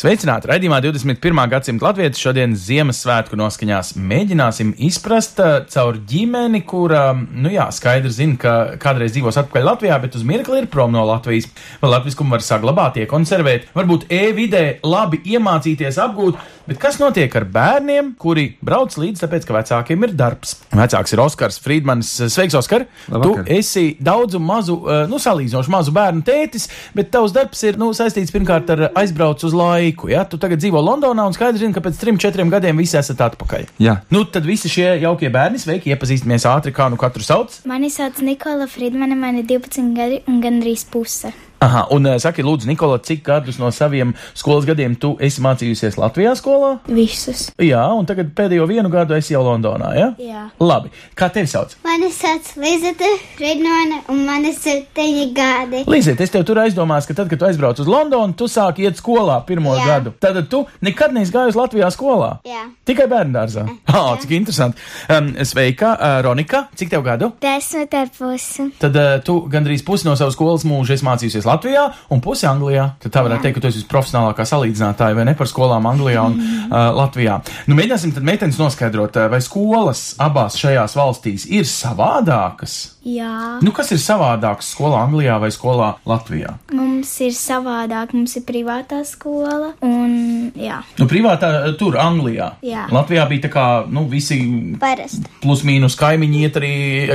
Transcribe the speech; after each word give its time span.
Sveicināti! 0.00 0.48
Radījumā 0.48 0.78
21. 0.80 1.40
gadsimta 1.52 1.84
latvieši 1.84 2.22
šodien 2.24 2.54
Ziemassvētku 2.56 3.36
noskaņās 3.36 3.90
mēģināsim 4.00 4.70
izprast 4.86 5.42
uh, 5.44 5.58
caur 5.68 5.98
ģimeni, 6.08 6.62
kura, 6.64 7.02
nu 7.12 7.50
jā, 7.52 7.66
skaidri 7.76 8.08
zina, 8.16 8.38
ka 8.40 8.54
kādreiz 8.80 9.12
dzīvos 9.12 9.36
atpakaļ 9.42 9.66
Latvijā, 9.68 9.98
bet 10.00 10.16
uz 10.16 10.24
mirkli 10.24 10.62
ir 10.62 10.68
prom 10.72 10.94
no 10.94 11.02
Latvijas. 11.04 11.50
Vai 11.82 11.90
latviskumu 11.92 12.32
var 12.32 12.44
saglabāt, 12.46 12.96
iekonservēt, 13.02 13.66
varbūt 13.76 14.06
e-vidē 14.08 14.62
labi 14.88 15.20
iemācīties 15.34 16.00
apgūt, 16.00 16.40
bet 16.70 16.80
kas 16.80 16.96
notiek 17.02 17.36
ar 17.36 17.44
bērniem, 17.52 18.14
kuri 18.24 18.46
brauc 18.64 18.96
līdzi, 18.96 19.26
tāpēc, 19.26 19.44
ka 19.44 19.58
vecākiem 19.58 20.08
ir 20.08 20.16
darbs? 20.16 20.56
Vecāks 20.80 21.12
ir 21.12 21.24
Oskars 21.26 21.60
Friedmanis. 21.60 22.14
Sveiks, 22.32 22.56
Oskar! 22.56 22.88
Labvakar. 23.12 23.44
Tu 23.44 23.58
esi 23.58 23.84
daudzu 24.00 24.40
mazu, 24.40 24.80
uh, 24.80 25.04
nu, 25.12 25.20
salīdzinoši 25.20 25.76
mazu 25.76 25.92
bērnu 26.00 26.24
tētis, 26.24 26.70
bet 26.96 27.12
tavs 27.12 27.36
darbs 27.36 27.68
ir, 27.68 27.76
nu, 27.76 27.92
saistīts 27.92 28.32
pirmkārt 28.32 28.72
ar 28.72 28.86
aizbraucu 28.94 29.50
uz 29.50 29.60
laiku, 29.60 29.89
ja? 30.10 30.24
Tu 30.28 30.38
tagad 30.40 30.62
dzīvo 30.62 30.80
Londonā 30.84 31.26
un 31.26 31.36
skaidri 31.36 31.62
zini, 31.62 31.74
ka 31.76 31.82
pēc 31.84 31.98
trim, 32.00 32.18
četriem 32.20 32.50
gadiem 32.52 32.80
visi 32.80 32.98
esat 33.00 33.20
atpakaļ. 33.30 33.68
Jā. 33.82 33.98
Nu, 34.14 34.24
tad 34.24 34.48
visi 34.48 34.70
šie 34.72 34.94
jaukie 35.02 35.30
bērni, 35.32 35.60
sveiki, 35.60 35.92
iepazīstamies 35.94 36.48
ātri, 36.50 36.74
kā 36.76 36.88
nu 36.92 37.00
katru 37.00 37.26
sauc. 37.26 37.60
Mani 37.68 37.92
sauc 37.92 38.22
Nikola 38.24 38.70
Friedmane, 38.70 39.18
man 39.18 39.42
ir 39.42 39.48
12 39.50 39.94
gadi 39.96 40.22
un 40.30 40.42
gandrīz 40.44 40.86
puse. 40.90 41.34
Aha, 41.60 41.82
un 41.92 42.06
uh, 42.08 42.16
saki, 42.16 42.40
lūdzu, 42.40 42.64
Nikola, 42.70 42.96
cik 43.04 43.20
gadus 43.26 43.58
no 43.60 43.68
saviem 43.74 44.14
skolas 44.32 44.64
gadiem 44.64 44.94
tu 44.96 45.10
esi 45.20 45.42
mācījusies 45.44 45.98
Latvijā 46.00 46.32
skolā? 46.38 46.70
Visus. 46.88 47.50
Jā, 47.60 47.82
un 47.92 48.06
tagad 48.08 48.30
pēdējo 48.36 48.64
vienu 48.70 48.88
gadu 48.88 49.12
esi 49.12 49.34
jau 49.34 49.42
Londonā, 49.44 49.90
ja? 49.92 50.06
Jā. 50.16 50.46
Labi, 50.56 50.88
kā 51.12 51.28
tevi 51.34 51.50
sauc? 51.52 51.74
Mani 51.84 52.08
sauc 52.16 52.48
Lizete 52.62 53.10
Friedmane 53.34 53.98
un 54.08 54.22
man 54.24 54.46
ir 54.48 54.56
7 54.56 55.34
gadi. 55.36 55.82
Līdziet, 55.90 56.22
es 56.24 56.32
tev 56.32 56.46
tur 56.48 56.62
aizdomās, 56.62 57.04
ka 57.04 57.18
tad, 57.18 57.28
kad 57.28 57.42
tu 57.42 57.48
aizbrauc 57.50 57.84
uz 57.84 57.92
Londonu, 57.92 58.32
tu 58.40 58.48
sāki 58.48 58.88
iet 58.88 58.96
skolā 58.96 59.36
pirmo 59.44 59.76
Jā. 59.76 59.84
gadu. 59.90 60.14
Tad 60.16 60.40
tu 60.48 60.62
nekad 60.80 61.12
neesi 61.12 61.36
gājis 61.36 61.60
Latvijā 61.60 61.92
skolā. 61.92 62.30
Jā. 62.48 62.64
Tikai 62.88 63.04
bērnu 63.12 63.36
dārzā. 63.36 63.66
Ah, 63.90 64.14
cik 64.16 64.32
interesanti. 64.38 64.80
Um, 65.12 65.32
sveika, 65.44 65.92
uh, 65.92 66.16
Ronika, 66.24 66.64
cik 66.78 66.88
tev 66.92 67.04
gadu? 67.04 67.32
Desmit 67.42 67.92
ar 68.00 68.08
pusi. 68.16 68.70
Tad 68.80 68.96
uh, 68.96 69.12
tu 69.26 69.42
gandrīz 69.50 69.84
pusi 69.84 70.08
no 70.08 70.16
savas 70.16 70.38
skolas 70.38 70.64
mūža 70.64 70.96
esi 70.96 71.04
mācījusies 71.04 71.49
Latvijā 71.50 71.84
un 72.14 72.22
pusi 72.24 72.46
Anglijā. 72.48 72.86
Tad 73.02 73.14
tā 73.14 73.24
varētu 73.26 73.46
teikt, 73.46 73.58
ka 73.58 73.64
tu 73.64 73.70
esi 73.70 73.84
profesionālākā 73.90 74.46
salīdzinātāja 74.48 75.18
vai 75.18 75.26
ne 75.28 75.34
par 75.38 75.50
skolām 75.50 75.88
Anglijā 75.90 76.24
un 76.30 76.38
uh, 76.38 76.78
Latvijā. 76.96 77.40
Nu, 77.66 77.76
mēģināsim 77.78 78.14
tad 78.16 78.26
meitenes 78.26 78.60
noskaidrot, 78.60 79.18
vai 79.32 79.42
skolas 79.44 80.04
abās 80.22 80.58
šajās 80.60 80.96
valstīs 80.98 81.46
ir 81.50 81.66
savādākas. 81.68 82.78
Jā. 83.06 83.58
Nu, 83.64 83.72
kas 83.76 83.90
ir 83.94 84.00
savādāks 84.02 84.74
skolā 84.74 85.00
Anglijā 85.06 85.38
vai 85.40 85.48
skolā 85.54 85.94
Latvijā? 86.08 86.54
Mums 86.76 87.12
ir 87.24 87.32
savādāk, 87.36 88.12
mums 88.16 88.36
ir 88.36 88.44
privātā 88.48 89.00
skola 89.08 89.72
un 89.86 90.50
jā. 90.58 90.82
Nu, 91.00 91.08
privātā 91.10 91.52
tur, 91.80 91.96
Anglijā. 92.00 92.52
Jā. 92.66 92.86
Latvijā 92.92 93.26
bija 93.30 93.46
tā 93.48 93.52
kā, 93.54 93.66
nu, 93.90 94.04
visi 94.10 94.40
Parasti. 94.80 95.24
plus 95.42 95.64
mīnus 95.66 95.96
kaimiņi 96.00 96.42
iet 96.44 96.60
arī 96.60 96.74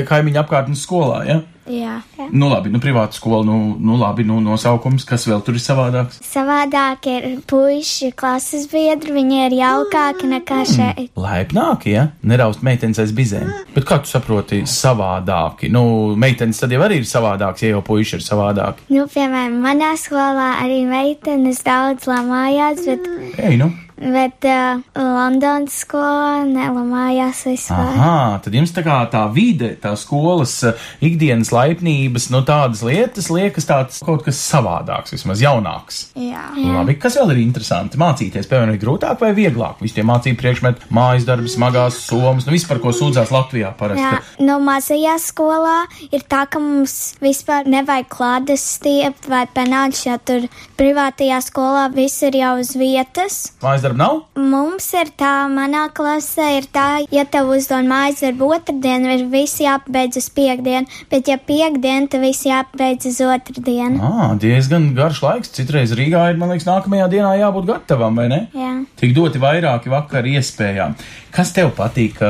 kaimiņu 0.10 0.42
apkārtnes 0.42 0.86
skolā, 0.86 1.22
ja? 1.30 1.42
Jā. 1.66 1.96
jā. 2.18 2.28
Nu, 2.30 2.50
labi, 2.52 2.70
nu, 2.70 2.80
privāta 2.82 3.18
skola, 3.18 3.42
nu, 3.48 3.76
nu 3.82 3.98
labi, 3.98 4.26
nu, 4.28 4.38
nosaukums, 4.44 5.06
kas 5.08 5.26
vēl 5.26 5.42
tur 5.46 5.58
ir 5.58 5.64
savādāks? 5.64 6.20
Savādāk 6.26 7.08
ir 7.10 7.28
puiši, 7.50 8.12
klases 8.18 8.68
biedri, 8.70 9.16
viņi 9.16 9.40
ir 9.48 9.56
jaukāki 9.60 10.30
nekā 10.30 10.60
šeit. 10.70 11.10
Laipnāki, 11.18 11.96
ja? 11.96 12.08
Neraust 12.26 12.62
meitenes 12.66 13.02
aiz 13.02 13.14
bizēm. 13.16 13.50
Bet 13.74 13.88
kā 13.90 13.98
tu 14.04 14.12
saproti 14.12 14.62
savādāki? 14.70 15.72
Nu, 15.74 16.14
meitenes 16.20 16.62
tad 16.62 16.76
jau 16.76 16.84
arī 16.86 17.02
ir 17.02 17.10
savādāks, 17.10 17.66
ja 17.66 17.74
jau 17.74 17.82
puiši 17.86 18.20
ir 18.20 18.26
savādāki. 18.26 18.86
Nu, 18.94 19.08
piemēram, 19.10 19.58
manā 19.66 19.96
skolā 20.00 20.56
arī 20.62 20.84
meitenes 20.90 21.66
daudz 21.66 22.06
lamājās, 22.12 22.86
bet, 22.86 23.10
Ej, 23.42 23.58
nu. 23.62 23.72
Bet 24.00 24.46
uh, 24.50 24.82
Londonas 24.96 25.80
skolā 25.86 26.44
nelamājās 26.50 27.46
vispār. 27.48 27.94
Aha, 27.96 28.40
tad 28.44 28.56
jums 28.58 28.74
tā 28.76 28.84
kā 28.86 28.98
tā 29.12 29.24
vide, 29.34 29.74
tā 29.82 29.94
skolas 30.00 30.58
ikdienas 31.04 31.52
laipnības, 31.56 32.30
nu, 32.34 32.42
tādas 32.48 32.84
lietas 32.86 33.30
liekas 33.32 33.68
tāds 33.70 34.02
kaut 34.06 34.26
kas 34.26 34.40
savādāks, 34.42 35.16
vismaz 35.16 35.44
jaunāks. 35.44 36.02
Jā. 36.20 36.48
Labi, 36.56 36.98
kas 37.00 37.18
vēl 37.20 37.36
ir 37.36 37.42
interesanti? 37.46 38.00
Mācīties, 38.02 38.50
piemēram, 38.52 38.76
ir 38.76 38.82
grūtāk 38.84 39.22
vai 39.24 39.32
vieglāk? 39.38 39.80
Visi 39.84 39.98
tie 39.98 40.06
mācību 40.08 40.40
priekšmeti, 40.42 40.90
mājas 40.96 41.28
darbi, 41.28 41.52
smagās 41.52 42.02
somas, 42.06 42.48
nu 42.48 42.56
viss, 42.56 42.68
par 42.70 42.82
ko 42.84 42.94
sūdzās 42.96 43.34
Latvijā 43.34 43.72
parasti. 43.80 44.04
Jā, 44.04 44.22
no 44.46 44.60
mazajā 44.64 45.16
skolā 45.24 45.78
ir 46.12 46.26
tā, 46.30 46.46
ka 46.52 46.62
mums 46.62 47.16
vispār 47.24 47.70
nevajag 47.72 48.12
klādes 48.12 48.66
stiept 48.76 49.30
vai 49.32 49.46
penāts, 49.56 50.06
jo 50.08 50.18
tur 50.26 50.48
privātajā 50.80 51.40
skolā 51.46 51.88
viss 51.96 52.24
ir 52.28 52.40
jau 52.42 52.56
uz 52.62 52.76
vietas. 52.80 53.40
Mājas 53.64 53.86
darbi 53.86 53.95
nav? 53.98 54.22
Mums 54.36 54.88
ir 54.98 55.10
tā, 55.18 55.48
manā 55.52 55.88
klasē 55.96 56.52
ir 56.58 56.68
tā, 56.74 57.06
ja 57.14 57.26
tev 57.30 57.50
uzdod 57.56 57.88
mājas 57.90 58.22
darbu 58.26 58.52
otrdien, 58.58 59.08
ir 59.16 59.26
visi 59.32 59.66
jāpabeidz 59.66 60.20
uz 60.22 60.30
piekdienu, 60.36 60.90
bet 61.12 61.32
ja 61.32 61.38
piekdien, 61.42 62.10
tad 62.12 62.24
visi 62.24 62.50
jāpabeidz 62.52 63.10
uz 63.12 63.22
otrdienu. 63.26 64.00
Ā, 64.00 64.30
diezgan 64.42 64.92
garš 64.98 65.24
laiks. 65.26 65.54
Citreiz 65.56 65.96
Rīgā 65.96 66.28
ir, 66.32 66.40
man 66.42 66.52
liekas, 66.54 66.68
nākamajā 66.68 67.10
dienā 67.12 67.36
jābūt 67.42 67.70
gatavam, 67.72 68.18
vai 68.20 68.28
ne? 68.32 68.42
Jā. 68.56 68.74
Tik 69.00 69.16
doti 69.16 69.42
vairāki 69.42 69.94
vakar 69.94 70.28
iespējām. 70.30 70.98
Kas 71.36 71.52
tev 71.56 71.74
patīk, 71.76 72.22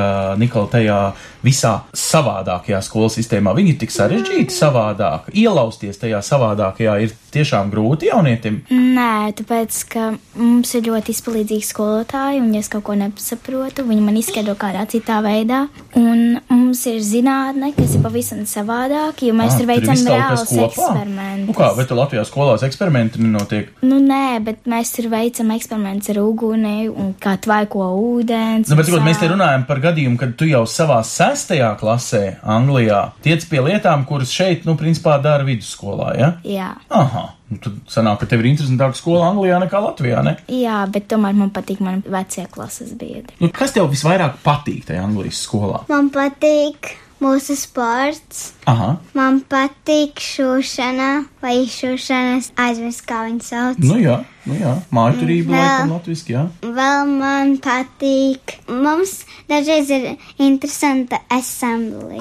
Nikola, 0.42 0.70
tajā 0.72 1.00
visā 1.46 1.76
savādākajā 1.94 2.80
skolas 2.86 3.20
sistēmā? 3.20 3.54
Viņi 3.54 3.76
ir 3.76 3.82
tik 3.84 3.94
sarežģīti 3.94 4.56
savādāk. 4.56 5.30
Ielausties 5.38 6.02
tajā 6.02 6.24
savādākajā 6.26 6.96
ir 7.06 7.14
tiešām 7.36 7.70
grūti 7.74 8.10
jaunietim. 8.12 8.62
Nē, 8.72 9.34
tāpēc, 9.38 9.82
ka 9.92 10.08
mums 10.40 10.72
ir 10.78 10.88
ļoti 10.88 11.16
izpalīdzīgi 11.16 11.70
skolotāji, 11.70 12.42
un, 12.44 12.54
ja 12.56 12.64
es 12.64 12.72
kaut 12.72 12.86
ko 12.88 12.96
nesaprotu, 13.00 13.86
viņi 13.88 14.08
man 14.08 14.20
izskaidro 14.22 14.56
kādā 14.60 14.88
citā 14.92 15.20
veidā. 15.26 15.66
Un 16.00 16.40
mums 16.50 16.86
ir 16.90 17.02
zinātne, 17.04 17.74
kas 17.76 17.98
ir 17.98 18.04
pavisam 18.06 18.44
savādāk, 18.50 19.26
jo 19.28 19.36
mēs 19.36 19.56
Ā, 19.56 19.60
tur 19.60 19.66
tur 19.66 19.72
veicam 19.74 20.06
reāls 20.10 20.46
kopā? 20.50 20.66
eksperimentus. 20.70 21.48
Nu 21.50 21.56
kā, 21.58 21.70
bet 21.78 21.90
tu 21.90 21.98
Latvijā 21.98 22.24
skolās 22.28 22.64
eksperimenti 22.66 23.22
nenotiek? 23.24 23.72
Nu, 23.86 24.00
nē, 24.04 24.40
bet 24.46 24.70
mēs 24.70 24.94
tur 24.96 25.10
veicam 25.12 25.52
eksperimentus 25.56 26.12
ar 26.14 26.22
uguni 26.22 26.88
un 26.92 27.14
kā 27.22 27.36
tvaiko 27.42 27.88
ūdens. 28.00 28.70
Nu, 28.70 28.78
bet, 28.80 28.90
cikot, 28.90 29.04
mēs 29.06 29.22
te 29.22 29.30
runājam 29.32 29.66
par 29.68 29.82
gadījumu, 29.84 30.20
kad 30.22 30.36
tu 30.40 30.48
jau 30.50 30.64
savā 30.70 31.02
sestajā 31.06 31.74
klasē, 31.82 32.24
Anglijā, 32.56 33.02
tiec 33.26 33.46
pie 33.50 33.64
lietām, 33.66 34.06
kuras 34.10 34.34
šeit, 34.34 34.66
nu, 34.68 34.78
principā 34.80 35.18
dara 35.24 35.46
vidusskolā, 35.48 36.12
ja? 36.20 36.32
Jā. 36.46 36.72
Aha, 36.94 37.25
nu, 37.52 37.60
tad 37.62 37.78
sanāk, 37.92 38.22
ka 38.22 38.30
tev 38.32 38.44
ir 38.44 38.52
interesantāka 38.52 38.98
skola 38.98 39.30
Anglijā 39.30 39.60
nekā 39.64 39.82
Latvijā, 39.84 40.24
ne? 40.26 40.36
Jā, 40.52 40.82
bet 40.92 41.10
tomēr 41.12 41.38
man 41.38 41.54
patīk 41.56 41.82
mani 41.86 42.04
vecie 42.12 42.48
klases 42.52 42.94
biedri. 42.98 43.38
Nu, 43.42 43.52
kas 43.54 43.76
tev 43.76 43.90
visvairāk 43.94 44.40
patīk 44.46 44.88
tajā 44.90 45.04
Anglijas 45.06 45.44
skolā? 45.46 45.84
Man 45.92 46.12
patīk 46.14 46.96
mūsu 47.24 47.56
sports. 47.58 48.52
Aha, 48.68 48.96
Man 49.14 49.42
patīk 49.50 50.18
šūšana, 50.20 51.10
vai 51.42 51.60
šūšanas 51.70 52.52
aizmirst, 52.58 53.04
kā 53.08 53.20
viņu 53.28 53.44
sauc. 53.46 53.78
nu 53.80 54.00
jā, 54.02 54.16
nu 54.50 54.56
jā, 54.58 54.72
mājuturība, 54.94 55.54
Jā. 55.54 55.62
laikam, 55.62 55.92
latviski, 55.94 56.34
jā. 56.34 56.44
Vēl 56.66 57.12
man 57.20 57.54
patīk. 57.62 58.56
Mums 58.68 59.20
dažreiz 59.50 59.90
ir 59.94 60.08
interesanta 60.42 61.20
assembly. 61.30 62.18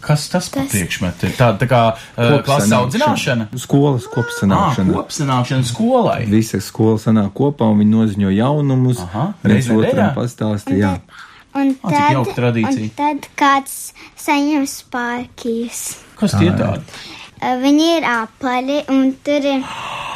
Kas 0.00 0.26
tas 0.32 0.48
par 0.52 0.66
priekšmetu 0.72 1.28
ir? 1.28 1.36
Tāda 1.36 1.60
tā 1.60 1.68
kā 1.70 1.82
uh, 1.92 2.40
klases 2.44 2.72
audzināšana? 2.72 3.48
Skolas 3.60 4.08
Ah, 4.08 4.14
kopsanākšana. 4.16 4.94
kopsanākšana 4.96 5.64
skolai. 5.68 6.24
Visa 6.32 6.60
skola 6.64 6.96
sanāk 6.98 7.30
kopā 7.36 7.68
un 7.70 7.78
viņi 7.84 7.92
noziņo 7.92 8.32
jaunumus. 8.34 9.04
Aha, 9.04 9.28
reiz 9.44 9.68
otram 9.70 10.14
pastāsta, 10.16 10.72
jā. 10.80 10.96
Un 11.54 11.76
Ah, 11.84 11.90
cik 11.90 12.12
jauka 12.16 12.32
tradīcija. 12.34 12.82
un 12.82 12.90
tad 12.98 13.28
kāds 13.38 13.92
saņem 14.18 14.64
spārkīs. 14.66 15.82
Kas 16.18 16.32
tie 16.38 16.50
tādi? 16.50 16.82
Viņi 17.44 17.86
ir 17.98 18.02
apaļi 18.08 18.78
un 18.90 19.12
tur 19.22 19.44
ir. 19.52 19.62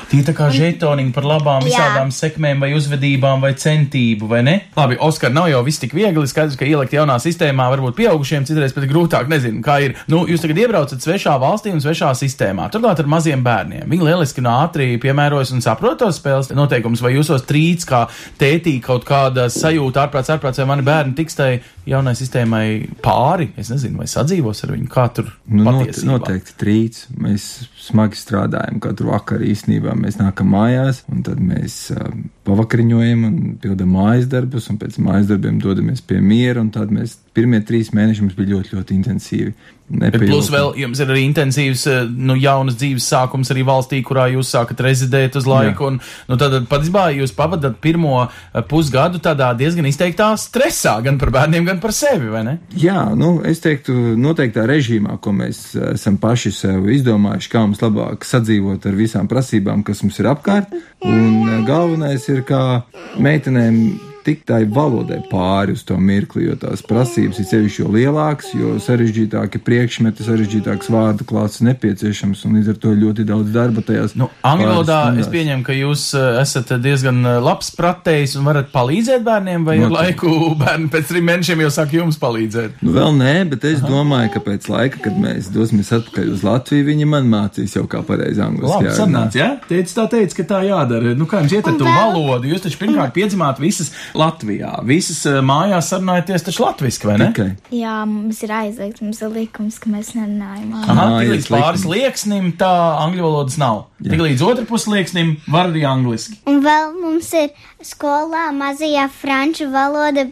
Tie 0.09 0.23
tā 0.25 0.33
kā 0.33 0.47
žetoniņi 0.53 1.13
par 1.13 1.27
labām 1.29 1.67
Jā. 1.67 1.69
visādām 1.69 2.09
sekmēm 2.15 2.63
vai 2.65 2.71
uzvedībām 2.73 3.43
vai 3.45 3.51
centību, 3.61 4.29
vai 4.31 4.41
ne? 4.47 4.55
Labi, 4.77 4.97
Oskar, 5.05 5.33
nav 5.37 5.51
jau 5.53 5.61
viss 5.67 5.83
tik 5.83 5.93
viegli. 5.97 6.25
Skaidrs, 6.29 6.57
ka 6.57 6.65
ielikt 6.65 6.95
jaunā 6.97 7.19
sistēmā 7.21 7.67
varbūt 7.75 7.99
pieaugušiem 7.99 8.47
citreiz 8.49 8.73
pat 8.73 8.87
grūtāk, 8.89 9.29
nezinu, 9.29 9.61
kā 9.65 9.79
ir. 9.85 9.99
Nu, 10.09 10.23
jūs 10.31 10.41
tagad 10.45 10.63
iebraucat 10.63 11.05
svešā 11.05 11.37
valstī 11.43 11.75
un 11.77 11.85
svešā 11.85 12.15
sistēmā. 12.17 12.71
Turklāt 12.73 13.03
ar 13.03 13.11
maziem 13.11 13.45
bērniem. 13.45 13.85
Viņi 13.93 14.09
lieliski 14.09 14.41
un 14.41 14.49
ātri 14.55 14.95
piemērojas 15.03 15.53
un 15.53 15.65
saprot 15.65 16.01
tos 16.01 16.23
spēles 16.23 16.49
noteikumus, 16.57 17.05
vai 17.05 17.13
jūsos 17.13 17.45
trīc 17.49 17.85
kā 17.89 18.07
tētī 18.41 18.79
kaut 18.85 19.05
kāda 19.09 19.51
sajūta 19.53 20.07
ārprāts, 20.07 20.33
ārprāts, 20.33 20.63
vai 20.63 20.71
mani 20.73 20.89
bērni 20.89 21.19
tiks 21.21 21.37
tai 21.37 21.51
jaunai 21.89 22.15
sistēmai 22.19 22.65
pāri. 23.05 23.51
Es 23.61 23.71
nezinu, 23.73 23.99
vai 24.03 24.07
sadzīvos 24.11 24.65
ar 24.67 24.75
viņu, 24.75 24.89
kā 24.93 25.07
tur 25.17 25.31
Nu, 25.49 25.65
patiesībā. 25.67 26.11
noteikti 26.15 26.57
trīc. 26.61 27.01
Mēs 27.25 27.47
smagi 27.89 28.19
strādājam 28.21 28.81
katru 28.85 29.11
vakaru 29.13 29.49
īstenībā. 29.49 29.95
Mēs 29.99 30.19
nākam 30.21 30.53
mājās, 30.55 31.03
un 31.13 31.23
tad 31.27 31.41
mēs 31.41 31.79
uh, 31.97 32.11
pavakariņojam 32.49 33.25
un 33.29 33.39
pildām 33.63 33.95
mājas 33.97 34.29
darbus, 34.33 34.69
un 34.73 34.79
pēc 34.81 34.99
mājas 35.05 35.31
darbiem 35.31 35.59
dodamies 35.63 36.01
pie 36.05 36.21
miera, 36.21 36.61
un 36.61 36.71
tad 36.75 36.93
mēs 36.95 37.19
pirmie 37.39 37.63
trīs 37.65 37.95
mēneši 37.95 38.27
mums 38.27 38.39
bija 38.39 38.57
ļoti, 38.57 38.75
ļoti 38.75 38.99
intensīvi. 38.99 39.57
Bet 39.89 40.19
plus 40.21 40.51
vēl 40.53 40.75
jums 40.83 41.01
ir 41.01 41.09
arī 41.09 41.23
intensīvs, 41.25 41.83
eh, 41.89 42.09
nu, 42.13 42.35
jaunas 42.37 42.77
dzīves 42.77 43.07
sākums 43.09 43.49
arī 43.55 43.63
valstī, 43.65 44.03
kurā 44.05 44.27
jūs 44.35 44.51
sākat 44.53 44.83
rezidēt 44.85 45.39
uz 45.41 45.47
laiku. 45.49 45.87
Un, 45.89 45.97
nu, 46.29 46.37
tad, 46.41 46.59
patiesībā, 46.69 47.07
jūs 47.17 47.33
pavadat 47.37 47.79
pirmo 47.81 48.27
eh, 48.27 48.61
pusgadu 48.69 49.21
tādā 49.25 49.49
diezgan 49.57 49.89
izteiktā 49.89 50.29
stresā, 50.41 50.99
gan 51.05 51.17
par 51.21 51.33
bērniem, 51.33 51.65
gan 51.71 51.81
par 51.81 51.95
sevi, 51.97 52.29
vai 52.33 52.45
ne? 52.45 52.59
Jā, 52.77 53.07
nu, 53.17 53.39
es 53.49 53.65
teiktu, 53.65 53.97
noteiktā 54.21 54.67
režīmā, 54.69 55.17
ko 55.25 55.33
mēs 55.39 55.63
eh, 55.79 55.95
esam 55.95 56.21
paši 56.21 56.53
sev 56.53 56.91
izdomājuši, 56.93 57.53
kā 57.55 57.65
mums 57.65 57.81
labāk 57.85 58.29
sadzīvot 58.29 58.85
ar 58.91 58.99
visām 58.99 59.31
prasībām, 59.31 59.87
kas 59.89 60.05
mums 60.05 60.21
ir 60.21 60.29
apkārt. 60.35 60.77
Un 61.09 61.65
galvenais 61.65 62.29
ir, 62.29 62.45
kā 62.45 62.83
meitenēm 63.23 64.08
tikt 64.29 64.47
tai 64.53 64.63
valodai 64.69 65.21
pāri 65.31 65.75
uz 65.77 65.85
to 65.89 65.97
mirkli, 66.01 66.47
jo 66.49 66.57
tās 66.61 66.85
prasības 66.85 67.41
ir 67.41 67.49
sevišķi 67.49 67.83
jo 67.83 67.93
lielākas, 67.95 68.53
jo 68.57 68.77
sarežģītāki 68.83 69.61
priekšmeti, 69.65 70.27
sarežģītāks 70.27 70.91
vārdu 70.93 71.27
klāsts 71.29 71.63
nepieciešams, 71.67 72.45
un 72.47 72.59
līdz 72.59 72.73
ar 72.75 72.81
to 72.83 72.93
ļoti 72.99 73.27
daudz 73.29 73.53
darba 73.55 73.85
tajās. 73.87 74.15
Nu, 74.19 74.29
angļu 74.47 74.69
valodā 74.69 75.01
es 75.21 75.31
pieņemu, 75.33 75.65
ka 75.67 75.77
jūs 75.77 76.09
eh, 76.19 76.41
esat 76.43 76.75
diezgan 76.83 77.21
eh, 77.25 77.39
labs 77.45 77.71
pratējs 77.77 78.37
un 78.39 78.49
varat 78.49 78.71
palīdzēt 78.75 79.25
bērniem, 79.27 79.67
vai 79.69 79.79
ar 79.81 79.93
Noteikti. 79.93 80.29
laiku 80.29 80.51
bērni 80.63 80.91
pēc 80.93 81.13
trim 81.13 81.29
mēnešiem 81.31 81.65
jau 81.65 81.73
sāk 81.79 81.95
jums 81.99 82.21
palīdzēt? 82.21 82.83
Nu, 82.85 82.95
vēl 82.97 83.15
nē, 83.19 83.35
bet 83.55 83.67
es 83.69 83.83
domāju, 83.85 84.35
ka 84.37 84.45
pēc 84.49 84.69
laika, 84.73 85.03
kad 85.09 85.19
mēs 85.21 85.51
dosimies 85.55 85.93
atpakaļ 85.99 86.33
uz 86.35 86.45
Latviju, 86.47 86.89
viņi 86.91 87.09
man 87.09 87.31
mācīs 87.31 87.77
jau 87.79 87.85
kā 87.91 88.03
pareizi 88.07 88.43
angliski. 88.45 88.75
Labi, 88.75 88.91
jārunā. 88.91 88.99
sanāca, 88.99 89.41
jā? 89.41 89.49
Teicis 89.69 89.97
tā 89.97 90.07
teica, 90.13 90.41
ka 90.41 90.49
tā 90.55 90.63
jādara. 90.69 91.15
Nu, 91.19 91.29
kā 91.31 91.43
jums 91.43 91.57
iet 91.57 91.69
ar 91.71 91.79
to 91.81 91.89
valodu? 91.89 92.51
Jūs 92.51 92.65
taču 92.67 92.81
pirmkārt 92.83 93.15
piedzimāt 93.17 93.63
visas 93.63 93.93
Latvijā. 94.19 94.73
Visas 94.89 95.21
eh, 95.29 95.41
mājās 95.45 95.91
sarunājaties 95.93 96.49
taču 96.49 96.65
latviski, 96.65 97.11
vai 97.11 97.19
ne? 97.23 97.31
Tikai. 97.33 97.51
Jā, 97.79 98.01
mums 98.09 98.43
ir 98.47 98.55
aizliegts, 98.55 99.05
mums 99.05 99.23
ir 99.25 99.35
likums, 99.35 99.79
ka 99.83 99.93
mēs 99.93 100.15
nerunājam. 100.19 100.73
Aha, 100.85 101.07
tik 101.19 101.35
līdz 101.37 101.53
pāris 101.53 101.85
likumi. 101.87 102.03
lieksnim 102.03 102.51
tā 102.61 102.73
angļu 103.05 103.29
valodas 103.29 103.59
nav. 103.61 103.88
Jā. 103.99 104.13
Tik 104.13 104.21
līdz 104.23 104.43
otru 104.47 104.65
pusi 104.69 104.93
lieksnim 104.93 105.33
var 105.51 105.73
arī 105.73 105.83
angliski. 105.89 106.37
Un 106.47 106.61
vēl 106.63 106.93
mums 107.01 107.33
ir 107.35 107.49
skolā 107.83 108.49
mazajā 108.55 109.09
franču 109.11 109.67
valoda. 109.73 110.27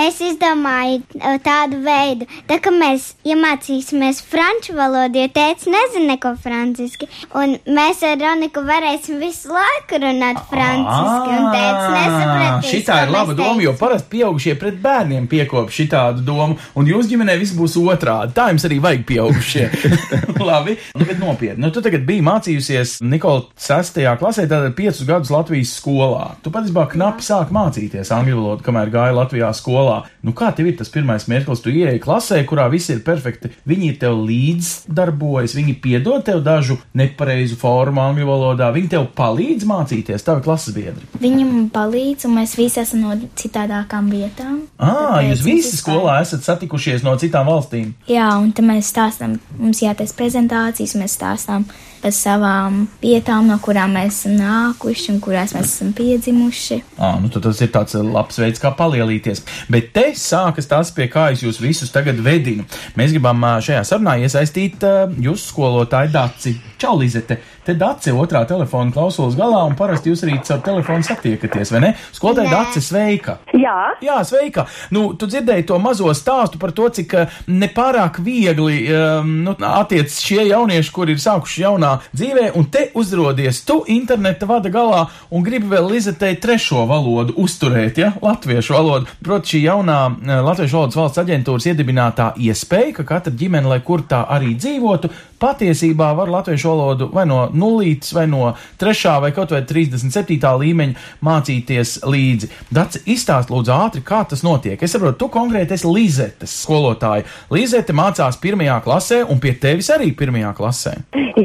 Es 0.00 0.22
izdomāju 0.24 1.02
eh, 1.18 1.36
tādu 1.44 1.82
veidu, 1.84 2.28
tā 2.48 2.56
kā 2.64 2.72
mēs 2.72 3.10
iemācīsimies 3.28 4.22
franču 4.24 4.72
valodu, 4.78 5.20
jo 5.20 5.32
tēvs 5.36 5.68
nezina 5.68 6.14
neko 6.14 6.32
franciski. 6.40 7.10
Un 7.36 7.58
mēs 7.68 8.00
ar 8.08 8.16
Roniku 8.20 8.62
varēsim 8.64 9.20
visu 9.20 9.52
laiku 9.52 10.00
runāt 10.00 10.40
franciski, 10.48 11.36
un 11.36 11.50
tēvs 11.52 11.84
nesapratīs. 11.94 12.72
Šitā 12.72 13.02
ir 13.04 13.12
laba 13.12 13.36
doma, 13.36 13.60
jo 13.64 13.76
parasti 13.80 14.10
pieaugušie 14.16 14.56
pret 14.60 14.80
bērniem 14.80 15.28
piekop 15.28 15.68
šitādu 15.76 16.24
domu, 16.24 16.56
un 16.72 16.88
jūs 16.88 17.08
ģimenē 17.12 17.36
viss 17.40 17.56
būs 17.56 17.76
otrādi. 17.84 18.32
Tā 18.36 18.48
jums 18.54 18.64
arī 18.68 18.80
vajag 18.80 19.06
pieaugušie. 19.12 19.68
Labi, 20.50 20.76
nu, 20.96 21.04
bet 21.04 21.20
nopietni. 21.20 21.60
Nu, 21.60 21.72
tu 21.74 21.84
tagad 21.84 22.08
biji 22.08 22.24
mācījusies 22.24 22.96
Nikola 23.10 23.42
6. 23.58 23.98
klasē, 24.20 24.44
tātad 24.46 24.74
5 24.76 25.02
gadus 25.08 25.30
Latvijas 25.34 25.72
skolā. 25.80 26.36
Tu 26.44 26.52
patiesībā 26.54 26.84
knapi 26.92 27.24
sāk 27.26 27.50
mācīties 27.54 28.12
angļu 28.14 28.36
valodu, 28.38 28.64
kamēr 28.66 28.92
gāja 28.92 29.16
Latvijā 29.16 29.48
skolā. 29.56 29.96
Nu, 30.22 30.34
kā 30.36 30.52
tev 30.54 30.68
ir 30.70 30.76
tas 30.78 30.92
pirmais 30.92 31.26
mirklis? 31.30 31.62
Tu 31.64 31.72
ieeji 31.80 32.02
klasē, 32.04 32.38
kurā 32.46 32.68
viss 32.70 32.92
ir 32.92 33.02
perfekti. 33.06 33.50
Viņi 33.66 33.96
tev 34.04 34.20
līdzdarbojas, 34.28 35.56
viņi 35.58 35.76
piedod 35.82 36.22
tev 36.28 36.44
dažu 36.46 36.78
nepareizu 36.94 37.58
formu 37.58 38.04
angļu 38.04 38.30
valodā, 38.30 38.70
viņi 38.76 38.92
tev 38.94 39.10
palīdz 39.18 39.66
mācīties, 39.66 40.26
tavi 40.26 40.46
klases 40.46 40.76
biedri. 40.76 41.10
Viņi 41.18 41.48
man 41.50 41.68
palīdz, 41.74 42.28
un 42.30 42.38
mēs 42.38 42.54
visi 42.60 42.82
esam 42.84 43.02
no 43.08 43.18
citādākām 43.40 44.12
vietām. 44.14 44.60
Ah, 44.78 45.18
Tāpēc 45.18 45.32
jūs 45.34 45.46
visi 45.48 45.76
skolā 45.80 46.20
esat 46.22 46.46
satikušies 46.46 47.02
no 47.06 47.16
citām 47.18 47.50
valstīm. 47.50 47.94
Jā, 48.10 48.30
un 48.38 48.52
tad 48.54 48.70
mēs 48.70 48.94
stāstām, 48.94 49.40
mums 49.58 49.82
jātaisa 49.82 50.14
prezentācijas, 50.20 50.98
mēs 51.00 51.18
stāstām 51.18 51.66
par 52.02 52.14
savām 52.16 52.82
vietām, 53.02 53.48
no 53.50 53.58
kurām 53.62 53.94
mēs 53.96 54.22
esam 54.22 54.36
nākuši 54.40 55.12
un 55.14 55.20
kurās 55.24 55.54
mēs 55.56 55.74
esam 55.74 55.92
piedzimuši. 55.96 56.80
Ah, 56.98 57.18
nu 57.20 57.30
tas 57.32 57.60
ir 57.60 57.72
tāds 57.74 57.96
eh, 57.98 58.04
labs 58.04 58.40
veids, 58.40 58.62
kā 58.62 58.72
palielīties. 58.76 59.44
Bet 59.72 59.92
te 59.96 60.10
sākas 60.18 60.70
tas, 60.70 60.92
pie 60.96 61.10
kā 61.12 61.30
es 61.34 61.44
jūs 61.44 61.60
visus 61.62 61.92
tagad 61.94 62.20
vedinu. 62.24 62.66
Mēs 62.98 63.14
gribam 63.14 63.44
šajā 63.64 63.84
sarunā 63.86 64.18
iesaistīt 64.24 64.84
jūsu 65.20 65.52
skolotāju 65.52 66.12
Daci. 66.14 66.56
Čau, 66.80 66.96
Lizete! 67.00 67.40
Te 67.64 67.74
Daci 67.76 68.12
otrā 68.16 68.40
telefona 68.48 68.92
klausulas 68.94 69.36
galā, 69.38 69.60
un 69.68 69.76
parasti 69.78 70.10
jūs 70.10 70.24
arī 70.24 70.38
caur 70.46 70.62
telefonu 70.64 71.04
satiekaties, 71.06 71.70
vai 71.74 71.82
ne? 71.84 71.90
Skolotāja 72.16 72.54
Daci, 72.54 72.80
sveika! 72.84 73.36
Jā, 73.52 73.76
Jā, 74.00 74.16
sveika! 74.24 74.64
Nu, 74.94 75.10
tu 75.18 75.28
dzirdēji 75.28 75.66
to 75.68 75.76
mazo 75.82 76.08
stāstu 76.16 76.60
par 76.60 76.72
to, 76.76 76.88
cik 76.96 77.12
nepārāk 77.52 78.22
viegli 78.24 78.86
um, 78.88 79.34
nu, 79.44 79.54
attiec 79.68 80.14
šie 80.16 80.46
jaunieši, 80.48 80.92
kuri 80.94 81.16
ir 81.16 81.20
sākuši 81.20 81.66
jaunā 81.66 81.89
dzīvē, 82.16 82.50
un 82.58 82.68
te 82.72 82.86
uzrodies 82.98 83.62
tu 83.68 83.80
interneta 83.90 84.48
vada 84.50 84.72
galā 84.72 85.06
un 85.30 85.44
gribi 85.46 85.70
vēl 85.70 85.90
Lizetei 85.90 86.38
trešo 86.40 86.86
valodu 86.90 87.36
uzturēt, 87.40 87.98
ja? 88.00 88.12
Latviešu 88.22 88.76
valodu. 88.76 89.10
Proti, 89.24 89.54
šī 89.54 89.64
jaunā 89.66 89.98
eh, 90.10 90.44
Latviešu 90.46 90.78
valodas 90.78 91.00
valsts 91.00 91.22
aģentūras 91.24 91.70
iedibinātā 91.72 92.32
iespēja, 92.40 93.00
ka 93.00 93.08
katra 93.14 93.34
ģimene, 93.34 93.70
lai 93.70 93.80
kur 93.86 94.04
tā 94.08 94.24
arī 94.30 94.54
dzīvotu, 94.58 95.10
patiesībā 95.40 96.10
var 96.16 96.30
latviešu 96.30 96.68
valodu 96.68 97.08
vai 97.14 97.24
no 97.28 97.40
nulītes, 97.56 98.12
vai 98.16 98.26
no 98.30 98.52
trešā, 98.80 99.16
vai 99.24 99.32
kaut 99.36 99.54
vai 99.54 99.62
37. 99.66 100.36
līmeņa 100.62 101.24
mācīties 101.24 101.96
līdzi. 102.04 102.50
Dats, 102.74 103.00
izstāst 103.08 103.52
lūdzu 103.52 103.74
ātri, 103.74 104.04
kā 104.06 104.22
tas 104.28 104.44
notiek. 104.46 104.80
Es 104.82 104.94
saprotu, 104.94 105.18
tu 105.22 105.30
konkrēti 105.32 105.76
esi 105.76 105.88
Lizetes 105.88 106.54
skolotāja. 106.64 107.26
Lizete 107.52 107.96
mācās 107.96 108.38
pirmajā 108.40 108.80
klasē, 108.84 109.22
un 109.32 109.40
pie 109.42 109.54
tevis 109.60 109.90
arī 109.94 110.12
pirmajā 110.16 110.52
klasē. 110.58 110.96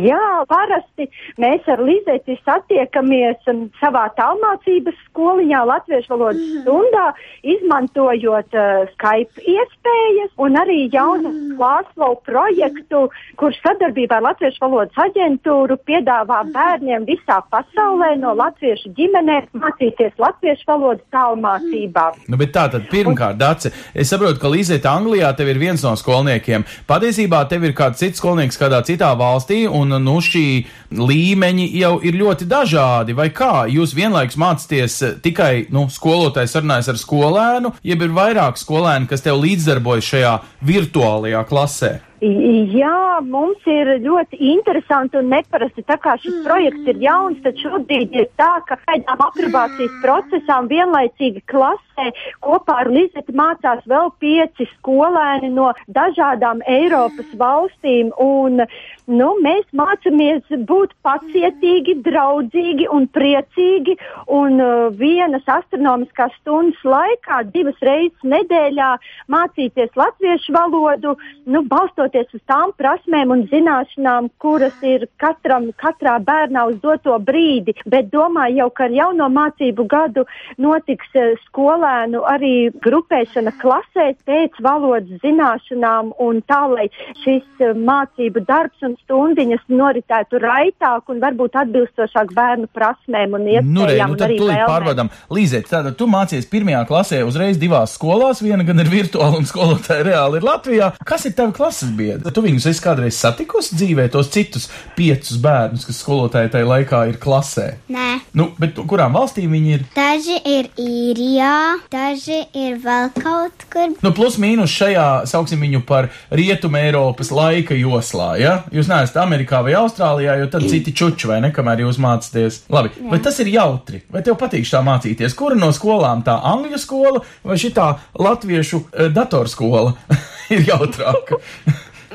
jā, 0.09 0.25
parasti. 0.49 1.07
Mēs 1.41 1.67
ar 1.71 1.83
Lizeti 1.85 2.37
satiekamies 2.43 3.51
um, 3.51 3.65
savā 3.81 4.07
tālmācības 4.19 4.97
skoliņā 5.09 5.63
Latviešu 5.71 6.13
valodas 6.13 6.43
stundā, 6.61 7.07
izmantojot 7.55 8.57
uh, 8.57 8.85
Skype 8.95 9.45
iespējas 9.55 10.33
un 10.41 10.59
arī 10.59 10.85
jaunu 10.93 11.33
klāslovu 11.55 12.21
projektu, 12.27 13.05
kurš 13.39 13.59
sadarbībā 13.63 14.19
ar 14.19 14.29
Latviešu 14.29 14.63
valodas 14.65 15.03
aģentūru 15.05 15.77
piedāvā 15.87 16.41
bērniem 16.53 17.05
visā 17.07 17.39
pasaulē 17.51 18.15
no 18.19 18.33
latviešu 18.37 18.91
ģimenēm 18.97 19.49
mācīties 19.61 20.15
latviešu 20.21 20.67
valodas 20.69 21.03
tālmācībā. 21.13 22.05
Nu, 22.31 22.39
bet 22.39 22.53
tā 22.55 22.67
tad 22.73 22.87
pirmkārt, 22.91 23.39
Dace, 23.39 23.71
es 23.93 24.11
saprotu, 24.11 24.39
ka 24.41 24.51
Līzete 24.51 24.89
Anglijā 24.89 25.31
tev 25.37 25.51
ir 25.51 25.59
viens 25.61 25.83
no 25.85 25.93
skolniekiem. 25.99 26.65
Patiesībā 26.89 27.43
tev 27.51 27.67
ir 27.67 27.75
kāds 27.77 28.01
cits 28.01 28.21
skolnieks 28.21 28.59
kādā 28.59 28.81
citā 28.87 29.11
valstī, 29.19 29.65
un 29.67 29.97
nu 30.05 30.17
šī 30.25 30.47
līmeņi 30.95 31.67
jau 31.79 31.95
ir 32.05 32.17
ļoti 32.19 32.47
dažādi. 32.49 33.15
Vai 33.17 33.29
kā? 33.35 33.65
Jūs 33.71 33.95
vienlaikus 33.97 34.39
mācāties 34.41 34.97
eh, 35.05 35.15
tikai, 35.23 35.67
nu, 35.75 35.87
skolotājs 35.91 36.55
sarunājas 36.55 36.91
ar 36.93 36.99
skolēnu, 37.01 37.75
jeb 37.85 38.05
ir 38.05 38.15
vairāk 38.15 38.59
skolēni, 38.61 39.09
kas 39.11 39.25
tev 39.25 39.39
līdzdarbojas 39.43 40.11
šajā 40.13 40.35
virtuālajā 40.65 41.45
klasē? 41.49 41.93
Jā, 42.25 43.19
mums 43.21 43.61
ir 43.69 43.89
ļoti 44.01 44.39
interesanti 44.55 45.19
un 45.19 45.27
neparasti. 45.29 45.83
Tā 45.85 45.97
kā 46.01 46.15
šis 46.17 46.39
projekts 46.45 46.87
ir 46.89 46.97
jauns, 47.03 47.37
tad 47.43 47.59
šobrīd 47.61 48.15
ir 48.17 48.25
tā, 48.39 48.49
ka 48.65 48.79
pēdām 48.87 49.21
aprobācijas 49.27 49.99
procesām 50.01 50.69
vienlaicīgi 50.71 51.43
klasē 51.51 52.07
kopā 52.41 52.79
ar 52.81 52.89
Lizeti 52.89 53.35
mācās 53.35 53.83
vēl 53.85 54.09
pieci 54.23 54.65
skolēni 54.71 55.51
no 55.53 55.69
dažādām 55.85 56.63
Eiropas 56.65 57.29
valstīm. 57.37 58.09
Un, 58.17 58.63
nu, 59.05 59.29
mēs 59.45 59.67
mācāmies 59.77 60.49
būt 60.65 60.95
pacietīgi, 61.05 61.99
draudzīgi 62.07 62.89
un 62.89 63.05
priecīgi. 63.13 63.99
Un 64.33 64.57
uh, 64.63 64.87
vienas 64.97 65.45
astronomiskās 65.45 66.33
stundas 66.39 66.81
laikā, 66.81 67.43
divas 67.53 67.77
reizes 67.85 68.25
nedēļā 68.25 68.91
mācīties 69.29 69.93
latviešu 69.99 70.57
valodu, 70.57 71.13
nu, 71.45 71.61
balstoties 71.69 72.14
uz 72.23 72.41
tām 72.47 72.71
prasmēm 72.79 73.33
un 73.33 73.43
zināšanām, 73.51 74.29
kuras 74.41 74.75
ir 74.85 75.07
katram, 75.21 75.69
katrā 75.81 76.15
bērnā 76.23 76.65
uz 76.71 76.77
doto 76.83 77.17
brīdi. 77.19 77.75
Bet 77.89 78.11
domāju 78.13 78.61
jau, 78.61 78.69
ka 78.77 78.87
ar 78.87 78.95
jauno 78.95 79.27
mācību 79.33 79.85
gadu 79.91 80.25
notiks 80.61 81.11
uh, 81.17 81.33
skolēnu 81.47 82.23
arī 82.29 82.53
grupēšana 82.85 83.55
klasēs 83.61 84.17
pēc 84.27 84.59
valodas 84.63 85.21
zināšanām 85.23 86.13
un 86.23 86.41
tā, 86.47 86.61
lai 86.71 86.87
šis 87.23 87.45
uh, 87.59 87.75
mācību 87.75 88.45
darbs 88.47 88.87
un 88.87 88.95
stundiņas 89.03 89.67
noritētu 89.71 90.41
raitāk 90.43 91.11
un 91.11 91.21
varbūt 91.23 91.59
atbilstošāk 91.65 92.33
bērnu 92.35 92.71
prasmēm 92.75 93.37
un 93.37 93.49
iespējām. 93.49 93.73
Nu, 93.75 93.87
re, 93.89 93.99
nu 93.99 94.19
tad 94.19 94.31
tūlīt 94.31 94.53
vēlmēm. 94.53 94.71
pārbaudām. 94.71 95.13
Līzēt, 95.35 95.69
tātad 95.71 95.97
tu 95.99 96.07
mācies 96.11 96.47
pirmajā 96.49 96.85
klasē 96.89 97.23
uzreiz 97.27 97.59
divās 97.61 97.95
skolās, 97.97 98.43
viena 98.45 98.65
gan 98.67 98.79
ir 98.83 98.91
virtuāla 98.91 99.41
un 99.41 99.49
skolotāja 99.49 100.05
reāli 100.07 100.39
ir 100.39 100.47
Latvijā. 100.47 100.91
Kas 101.05 101.27
ir 101.27 101.35
tavi 101.37 101.55
klases 101.57 101.91
biedri? 101.95 102.04
Tu 102.35 102.43
viņus 102.45 102.67
esi 102.71 102.83
kādreiz 102.83 103.17
satikusi 103.19 103.77
dzīvē, 103.79 104.07
tos 104.13 104.29
citus 104.33 104.67
piecus 104.97 105.39
bērnus, 105.41 105.85
kas 105.87 105.99
skolotāji 106.03 106.51
tajā 106.53 106.67
laikā 106.69 107.01
ir 107.11 107.19
klasē? 107.21 107.67
Nē. 107.91 108.07
Nu, 108.35 108.49
bet 108.59 108.77
kurām 108.89 109.15
valstīm 109.15 109.53
viņi 109.55 109.73
ir? 109.77 109.85
Daži 109.95 110.37
ir 110.51 110.69
īrijā, 110.81 111.53
daži 111.93 112.41
ir 112.57 112.77
vēl 112.83 113.11
kaut 113.17 113.65
kur. 113.71 113.95
Nu, 114.03 114.11
plus 114.15 114.37
mīnus 114.41 114.73
šajā, 114.75 115.07
sauksim 115.29 115.63
viņu 115.63 115.83
par 115.87 116.09
rietumu 116.35 116.81
Eiropas 116.81 117.31
laika 117.35 117.77
joslā, 117.79 118.29
ja? 118.41 118.55
Jūs 118.75 118.89
neesat 118.91 119.21
Amerikā 119.23 119.61
vai 119.65 119.75
Austrālijā, 119.79 120.37
jo 120.41 120.49
tad 120.51 120.67
citi 120.71 120.93
čuči, 120.95 121.29
vai 121.31 121.39
ne, 121.43 121.51
kamēr 121.55 121.85
jūs 121.85 121.99
mācāties. 122.03 122.63
Labi, 122.73 122.91
Jā. 122.95 123.09
vai 123.13 123.21
tas 123.23 123.39
ir 123.43 123.51
jautri? 123.53 124.03
Vai 124.11 124.23
tev 124.25 124.37
patīk 124.41 124.67
tā 124.67 124.81
mācīties? 124.85 125.35
Kura 125.37 125.57
no 125.59 125.71
skolām 125.75 126.23
tā 126.25 126.37
angļu 126.51 126.79
skola 126.81 127.23
vai 127.45 127.57
šitā 127.61 127.89
latviešu 128.19 128.81
uh, 128.83 129.09
datorskola 129.15 129.95
ir 130.53 130.65
jautrāka? 130.67 131.39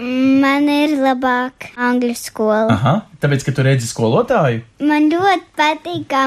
Man 0.00 0.69
ir 0.73 0.95
labāk 0.97 1.71
angļu 1.76 2.14
skola. 2.16 2.73
Aha, 2.73 2.95
tāpēc, 3.21 3.45
ka 3.47 3.55
tu 3.55 3.65
redzi 3.67 3.89
skolotāju? 3.89 4.62
Man 4.89 5.11
ļoti 5.12 5.47
patīk, 5.59 6.07
ka 6.11 6.23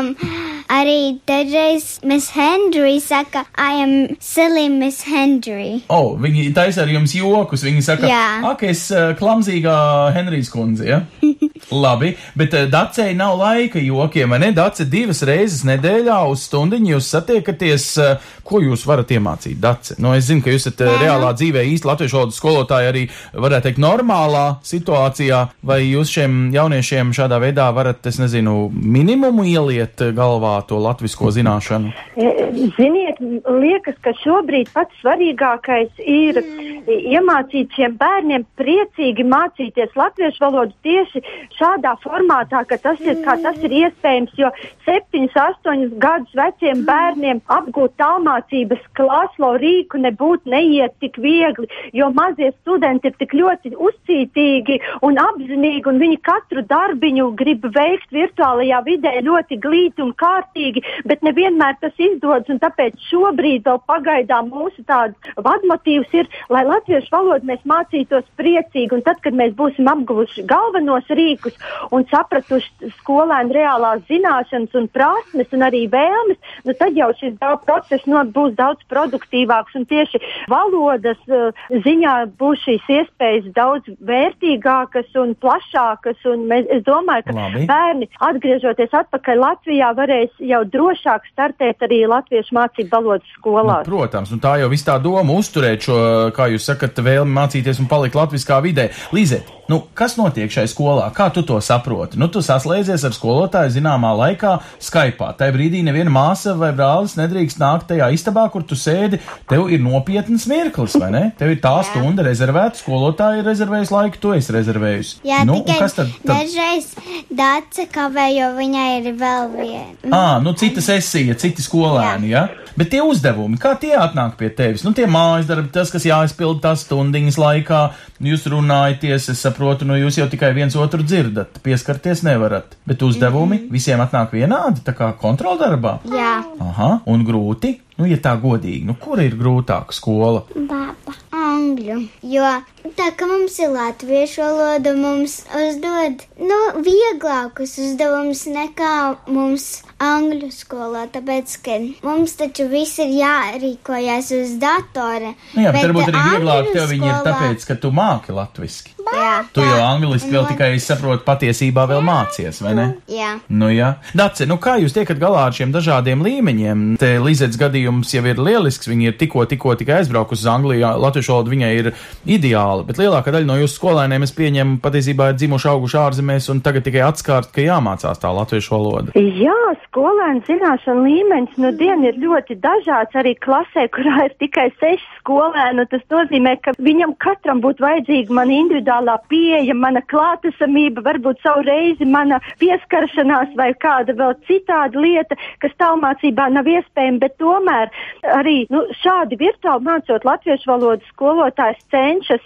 arī 0.71 1.17
dažreiz 1.27 1.99
Miss 2.05 2.33
Hendry 2.35 2.99
saka, 3.01 3.45
I 3.57 3.81
am 3.83 3.93
silly 4.21 4.69
Miss 4.69 5.03
Hendry. 5.09 5.83
O, 5.87 5.97
oh, 5.97 6.09
viņi 6.21 6.51
taisa 6.55 6.83
ar 6.85 6.91
jums 6.93 7.15
jokus. 7.17 7.65
Viņi 7.65 7.83
saka, 7.85 8.09
Jā. 8.09 8.25
ak, 8.53 8.65
es 8.69 8.85
uh, 8.93 9.11
klamzīgā 9.17 9.75
Henrijas 10.15 10.51
kundze, 10.53 10.87
ja? 10.87 11.01
Labi, 11.83 12.13
bet 12.37 12.53
uh, 12.57 12.67
Dacei 12.69 13.15
nav 13.17 13.39
laika 13.41 13.81
jokiem, 13.81 14.35
vai 14.35 14.41
ne? 14.45 14.51
Dace 14.55 14.85
divas 14.89 15.23
reizes 15.25 15.65
nedēļā 15.67 16.19
uz 16.29 16.45
stundiņu 16.47 16.95
jūs 16.95 17.11
satiekaties. 17.15 17.89
Uh, 17.97 18.31
ko 18.43 18.59
jūs 18.59 18.83
varat 18.85 19.11
iemācīt, 19.15 19.57
Dace? 19.63 19.97
Nu, 20.03 20.13
es 20.13 20.27
zinu, 20.27 20.43
ka 20.45 20.53
jūs 20.53 20.67
esat 20.67 20.83
uh, 20.85 20.95
reālā 21.01 21.33
dzīvē 21.37 21.63
īsti 21.73 21.89
latviešu 21.89 22.19
valodas 22.19 22.39
skolotāji 22.41 22.91
arī, 22.91 23.03
varētu 23.33 23.69
teikt, 23.69 23.81
normālā 23.81 24.45
situācijā, 24.67 25.45
vai 25.65 25.79
jūs 25.87 26.11
šiem 26.13 26.41
jauniešiem 26.53 26.82
šādā 26.83 27.39
veidā 27.41 27.69
varat, 27.75 28.05
es 28.09 28.19
nezinu, 28.21 28.69
minimumu 28.73 29.45
ieliet 29.49 30.01
galvā 30.15 30.55
to 30.67 30.79
latvisko 30.83 31.31
zināšanu? 31.33 31.93
E, 32.17 32.31
Ziniet, 32.77 33.17
liekas, 33.49 33.95
ka 34.03 34.13
šobrīd 34.21 34.69
pats 34.73 34.93
svarīgākais 35.01 36.03
ir 36.03 36.39
iemācīt 36.87 37.73
šiem 37.75 37.95
bērniem 37.99 38.45
priecīgi 38.59 39.25
mācīties 39.27 39.95
latviešu 39.97 40.43
valodu 40.43 40.75
tieši 40.85 41.23
šādā 41.57 41.95
formātā, 42.03 42.63
ka 42.69 42.77
tas 42.81 43.01
ir, 43.03 43.19
kā 43.25 43.35
tas 43.43 43.57
ir 43.63 43.73
iespējams, 43.83 44.35
jo 44.37 44.51
septiņus, 44.85 45.37
astoņus 45.47 45.95
gadus 46.03 46.37
veciem 46.37 46.83
bērniem 46.87 47.41
apgūt 47.57 47.95
tālmācības 48.01 48.83
klaslo 48.97 49.53
rīku 49.61 50.01
nebūtu 50.03 50.51
neiet 50.53 50.95
tik 51.03 51.17
viegli, 51.23 51.69
jo 51.93 52.09
mazie 52.15 52.51
studenti 52.59 53.09
ir 53.09 53.17
tik 53.19 53.35
ļoti 53.37 53.73
uzcītīgi 53.73 54.79
un 55.07 55.19
apzinīgi, 55.21 55.85
un 55.89 56.01
viņi 56.03 56.19
katru 56.25 56.65
darbiņu 56.73 57.29
grib 57.39 57.65
veikt 57.75 58.11
virtuālajā 58.15 58.81
vidē 58.87 59.13
ļoti 59.25 59.59
glīti 59.63 60.03
un 60.05 60.13
kārtīgi, 60.19 60.83
bet 61.09 61.23
nevienmēr 61.25 61.77
tas 61.81 61.95
izdodas, 62.01 62.61
tāpēc 62.63 62.99
šobrīd 63.09 63.67
vēl 63.67 63.79
pagaidām 63.89 64.51
mūsu 64.53 64.83
tāds 64.89 65.33
vadmotīvs 65.45 66.13
ir, 66.19 66.29
lai 66.53 66.63
latviešu 66.67 67.13
valodu 67.13 67.49
mēs 67.49 67.63
mācītos 67.69 68.25
priecīgi, 68.39 69.01
tad, 69.05 69.19
kad 69.23 69.35
mēs 69.37 69.53
būsim 69.57 69.89
apguvuši 69.89 70.45
galvenos 70.49 71.09
rīkus 71.09 71.57
un 71.93 72.05
sapratuši 72.11 72.91
skolēnu 72.99 73.55
reālās 73.55 74.03
zināšanas 74.09 74.77
un 74.79 74.89
prasmes 74.93 75.53
un 75.55 75.65
arī 75.67 75.85
vēlmes, 75.91 76.39
nu 76.67 76.75
tad 76.79 76.97
jau 76.97 77.11
šis 77.19 77.37
process 77.65 78.07
no, 78.09 78.23
būs 78.35 78.55
daudz 78.57 78.83
produktīvāks, 78.91 79.75
un 79.79 79.87
tieši 79.89 80.21
valodas 80.51 81.19
uh, 81.29 81.51
ziņā 81.85 82.15
būs 82.39 82.63
šīs 82.65 82.89
iespējas 82.97 83.49
daudz 83.55 83.89
vērtīgākas 84.07 85.11
un 85.19 85.35
plašākas, 85.43 86.19
un 86.29 86.47
mēs, 86.49 86.62
es 86.71 86.83
domāju, 86.87 87.27
ka 87.27 87.35
Labi. 87.37 87.65
bērni, 87.69 88.09
atgriežoties 88.29 88.93
atpakaļ 89.03 89.41
Latvijā, 89.43 89.91
varēs 89.97 90.31
jau 90.43 90.61
drošāk 90.73 91.27
startēt 91.31 91.83
arī 91.87 92.03
latviešu 92.09 92.55
mācību 92.57 92.91
valodas 92.91 93.35
skolās. 93.37 93.87
Nu, 93.87 93.91
protams, 93.91 94.31
un 94.35 94.41
tā 94.43 94.55
jau 94.61 94.69
viss 94.71 94.87
tā 94.87 94.97
doma 95.03 95.35
uzturēt 95.37 95.87
šo, 95.87 95.97
kā 96.35 96.49
jūs 96.53 96.67
sakat, 96.69 96.99
vēlmi 97.03 97.35
mācīties 97.35 97.81
un 97.83 97.89
palikt 97.91 98.17
latviskā 98.17 98.59
vidē. 98.63 98.89
Līzēt, 99.15 99.49
nu, 99.71 99.81
kas 99.97 100.17
notiek 100.19 100.51
šai 100.53 100.65
skolā? 100.71 101.09
Kā 101.15 101.29
tu 101.33 101.43
to 101.47 101.59
saproti? 101.63 102.19
Nu, 102.21 102.29
tu 102.31 102.43
saslēdzies 102.45 103.05
ar 103.07 103.15
skolotāju 103.15 103.73
zināmā 103.77 104.13
laikā 104.19 104.55
Skypā. 104.83 105.33
Tajā 105.39 105.55
brīdī 105.55 105.83
neviena 105.85 106.13
māsa 106.13 106.55
vai 106.59 106.71
brālis 106.75 107.17
nedrīkst 107.19 107.61
nākt 107.61 107.89
tajā 107.91 108.09
istabā, 108.15 108.45
kur 108.53 108.65
tu 108.67 108.77
sēdi. 108.79 109.19
Tev 109.49 109.69
ir 109.73 109.83
nopietns 109.83 110.47
mirklis, 110.49 110.97
vai 111.01 111.11
ne? 111.13 111.23
Tev 111.39 111.53
ir 111.55 111.61
tā 111.63 111.75
stunda 111.87 112.25
rezervēta, 112.25 112.79
skolotāja 112.81 113.41
ir 113.41 113.49
rezervējusi 113.49 113.95
laiku, 113.95 114.21
tu 114.21 114.33
esi 114.37 114.55
rezervējusi. 114.55 115.19
Jā, 115.27 115.43
nu, 115.47 115.61
kas 115.67 115.97
tad? 115.97 116.11
tad... 116.23 116.52
dažreiz 116.53 116.93
Dāca 117.33 117.85
kavē, 117.89 118.27
jo 118.33 118.49
viņai 118.57 118.89
ir 118.99 119.13
vēl 119.17 119.47
viena. 119.53 120.11
Ah, 120.13 120.41
nu 120.43 120.53
cita 120.57 120.81
sesija, 120.81 121.35
citi 121.39 121.63
skolēni, 121.65 122.29
ja? 122.33 122.47
Bet 122.77 122.89
tie 122.89 123.03
uzdevumi, 123.05 123.59
kā 123.61 123.75
tie 123.77 123.93
atnāk 123.97 124.35
pie 124.37 124.49
tevis? 124.53 124.83
Nu, 124.85 124.93
tie 124.97 125.05
mājas 125.09 125.45
darbi, 125.49 125.69
tas, 125.73 125.91
kas 125.93 126.05
jāizpild 126.07 126.61
tās 126.63 126.85
stundiņas 126.87 127.37
laikā, 127.37 127.81
jūs 128.23 128.47
runājaties, 128.49 129.29
es 129.33 129.43
saprotu, 129.45 129.85
nu, 129.85 129.97
jūs 129.99 130.17
jau 130.17 130.27
tikai 130.29 130.53
viens 130.57 130.75
otru 130.77 131.05
dzirdat, 131.05 131.61
pieskarties 131.65 132.23
nevarat. 132.25 132.77
Bet 132.85 133.01
uzdevumi 133.05 133.57
mm 133.57 133.63
-hmm. 133.63 133.71
visiem 133.71 134.01
atnāk 134.01 134.33
vienādi, 134.33 134.81
tā 134.85 134.93
kā 134.97 135.13
kontroldarbā. 135.13 135.99
Jā, 136.09 136.43
Aha, 136.59 136.99
un 137.05 137.25
grūti? 137.25 137.79
Nu, 137.97 138.05
ja 138.09 138.17
tā 138.17 138.33
godīgi, 138.41 138.85
nu, 138.85 138.95
kur 138.95 139.21
ir 139.21 139.37
grūtāka 139.37 139.93
skola? 139.93 140.43
baba. 140.55 141.13
Angļu. 141.31 142.07
Jo 142.23 142.47
tā 142.97 143.09
kā 143.17 143.27
mums 143.29 143.55
ir 143.63 143.71
latviešu 143.73 144.41
valoda, 144.43 144.93
mums 144.97 145.39
uzdod 145.55 146.23
nu, 146.39 146.59
vieglākus 146.83 147.77
uzdevumus 147.81 148.45
nekā 148.51 148.93
mums 149.31 149.67
angļu 150.03 150.49
skolā. 150.51 151.05
Tāpēc, 151.13 151.53
ka 151.63 151.77
mums 152.03 152.35
taču 152.39 152.67
viss 152.71 152.99
ir 152.99 153.13
jārīkojas 153.21 154.31
uz 154.35 154.55
datora. 154.61 155.31
Nu, 155.53 155.63
jā, 155.63 155.71
bet, 155.75 155.85
varbūt 155.87 156.09
arī 156.11 156.23
vieglāk 156.33 156.71
tev 156.75 156.89
viņi 156.91 157.09
ir 157.11 157.21
tāpēc, 157.27 157.67
ka 157.69 157.77
tu 157.79 157.93
māki 157.95 158.35
latviski. 158.35 158.95
Jā, 159.13 159.43
Tu 159.53 159.59
tā. 159.61 159.67
jau 159.67 159.79
angliski 159.83 160.31
vēl 160.31 160.45
tikai 160.47 160.69
saproti 160.81 161.25
patiesībā 161.27 161.83
vēl 161.89 161.99
mācies, 162.07 162.61
vai 162.63 162.71
ne? 162.77 162.85
Jā. 163.11 163.33
Nu, 163.51 163.67
jā. 163.69 163.93
Dace, 164.15 164.47
nu 164.49 164.55
kā 164.63 164.77
jūs 164.81 164.95
tiekat 164.95 165.19
galā 165.21 165.43
ar 165.49 165.55
šiem 165.55 165.73
dažādiem 165.75 166.23
līmeņiem? 166.25 166.85
Te 167.01 167.11
Līzets 167.21 167.59
gadījums 167.59 168.13
jau 168.15 168.23
ir 168.31 168.39
lielisks, 168.41 168.87
viņi 168.89 169.11
ir 169.11 169.17
tikko, 169.19 169.43
tikko 169.51 169.75
tikai 169.79 169.99
aizbraukusi 169.99 170.45
uz 170.45 170.49
Angliju, 170.55 170.93
latviešu 171.03 171.35
valoda 171.35 171.53
viņai 171.53 171.71
ir 171.81 171.91
ideāla, 172.25 172.72
bet 172.87 172.97
lielākā 172.97 173.33
daļa 173.35 173.45
no 173.45 173.59
jūsu 173.61 173.77
skolēniem, 173.77 174.25
es 174.25 174.33
pieņemu, 174.33 174.79
patiesībā 174.81 175.29
ir 175.29 175.37
dzimuši 175.37 175.69
auguši 175.69 175.99
ārzemēs 176.01 176.49
un 176.49 176.63
tagad 176.65 176.87
tikai 176.87 177.05
atskārt, 177.05 177.53
ka 177.53 177.61
jāmācās 177.61 178.21
tā 178.23 178.33
latviešu 178.33 178.73
valoda. 178.73 179.13
Jā, 179.13 179.59
skolēnu 179.85 180.41
zināšanu 180.49 181.05
līmenis 181.05 181.61
nu 181.61 181.69
dien 181.77 182.07
ir 182.09 182.17
ļoti 182.17 182.57
dažāds 182.63 183.13
arī 183.21 183.35
klasē, 183.37 183.85
kurā 183.93 184.25
ir 184.25 184.33
tikai 184.41 184.71
seši 184.81 185.05
skolēni. 185.19 185.85
Tas 185.93 186.01
nozīmē, 186.09 186.57
ka 186.65 186.73
viņam 186.81 187.13
katram 187.21 187.61
būtu 187.61 187.85
vajadzīga 187.85 188.33
man 188.33 188.49
individuāla 188.49 189.03
virtuālā 189.03 189.17
pieeja, 189.29 189.73
mana 189.75 190.01
klātesamība, 190.01 191.03
varbūt 191.03 191.41
savu 191.43 191.63
reizi 191.67 192.05
mana 192.05 192.39
pieskaršanās 192.59 193.55
vai 193.55 193.73
kāda 193.73 194.13
vēl 194.13 194.35
citāda 194.47 194.99
lieta, 194.99 195.35
kas 195.59 195.71
tālmācībā 195.79 196.49
nav 196.51 196.65
iespējama, 196.67 197.19
bet 197.19 197.37
tomēr 197.37 197.91
arī 198.23 198.65
nu, 198.69 198.85
šādi 199.01 199.37
virtuāli 199.39 199.83
mācot 199.83 200.23
latviešu 200.25 200.69
valodu 200.69 201.03
skolotājs 201.11 201.83
cenšas 201.91 202.41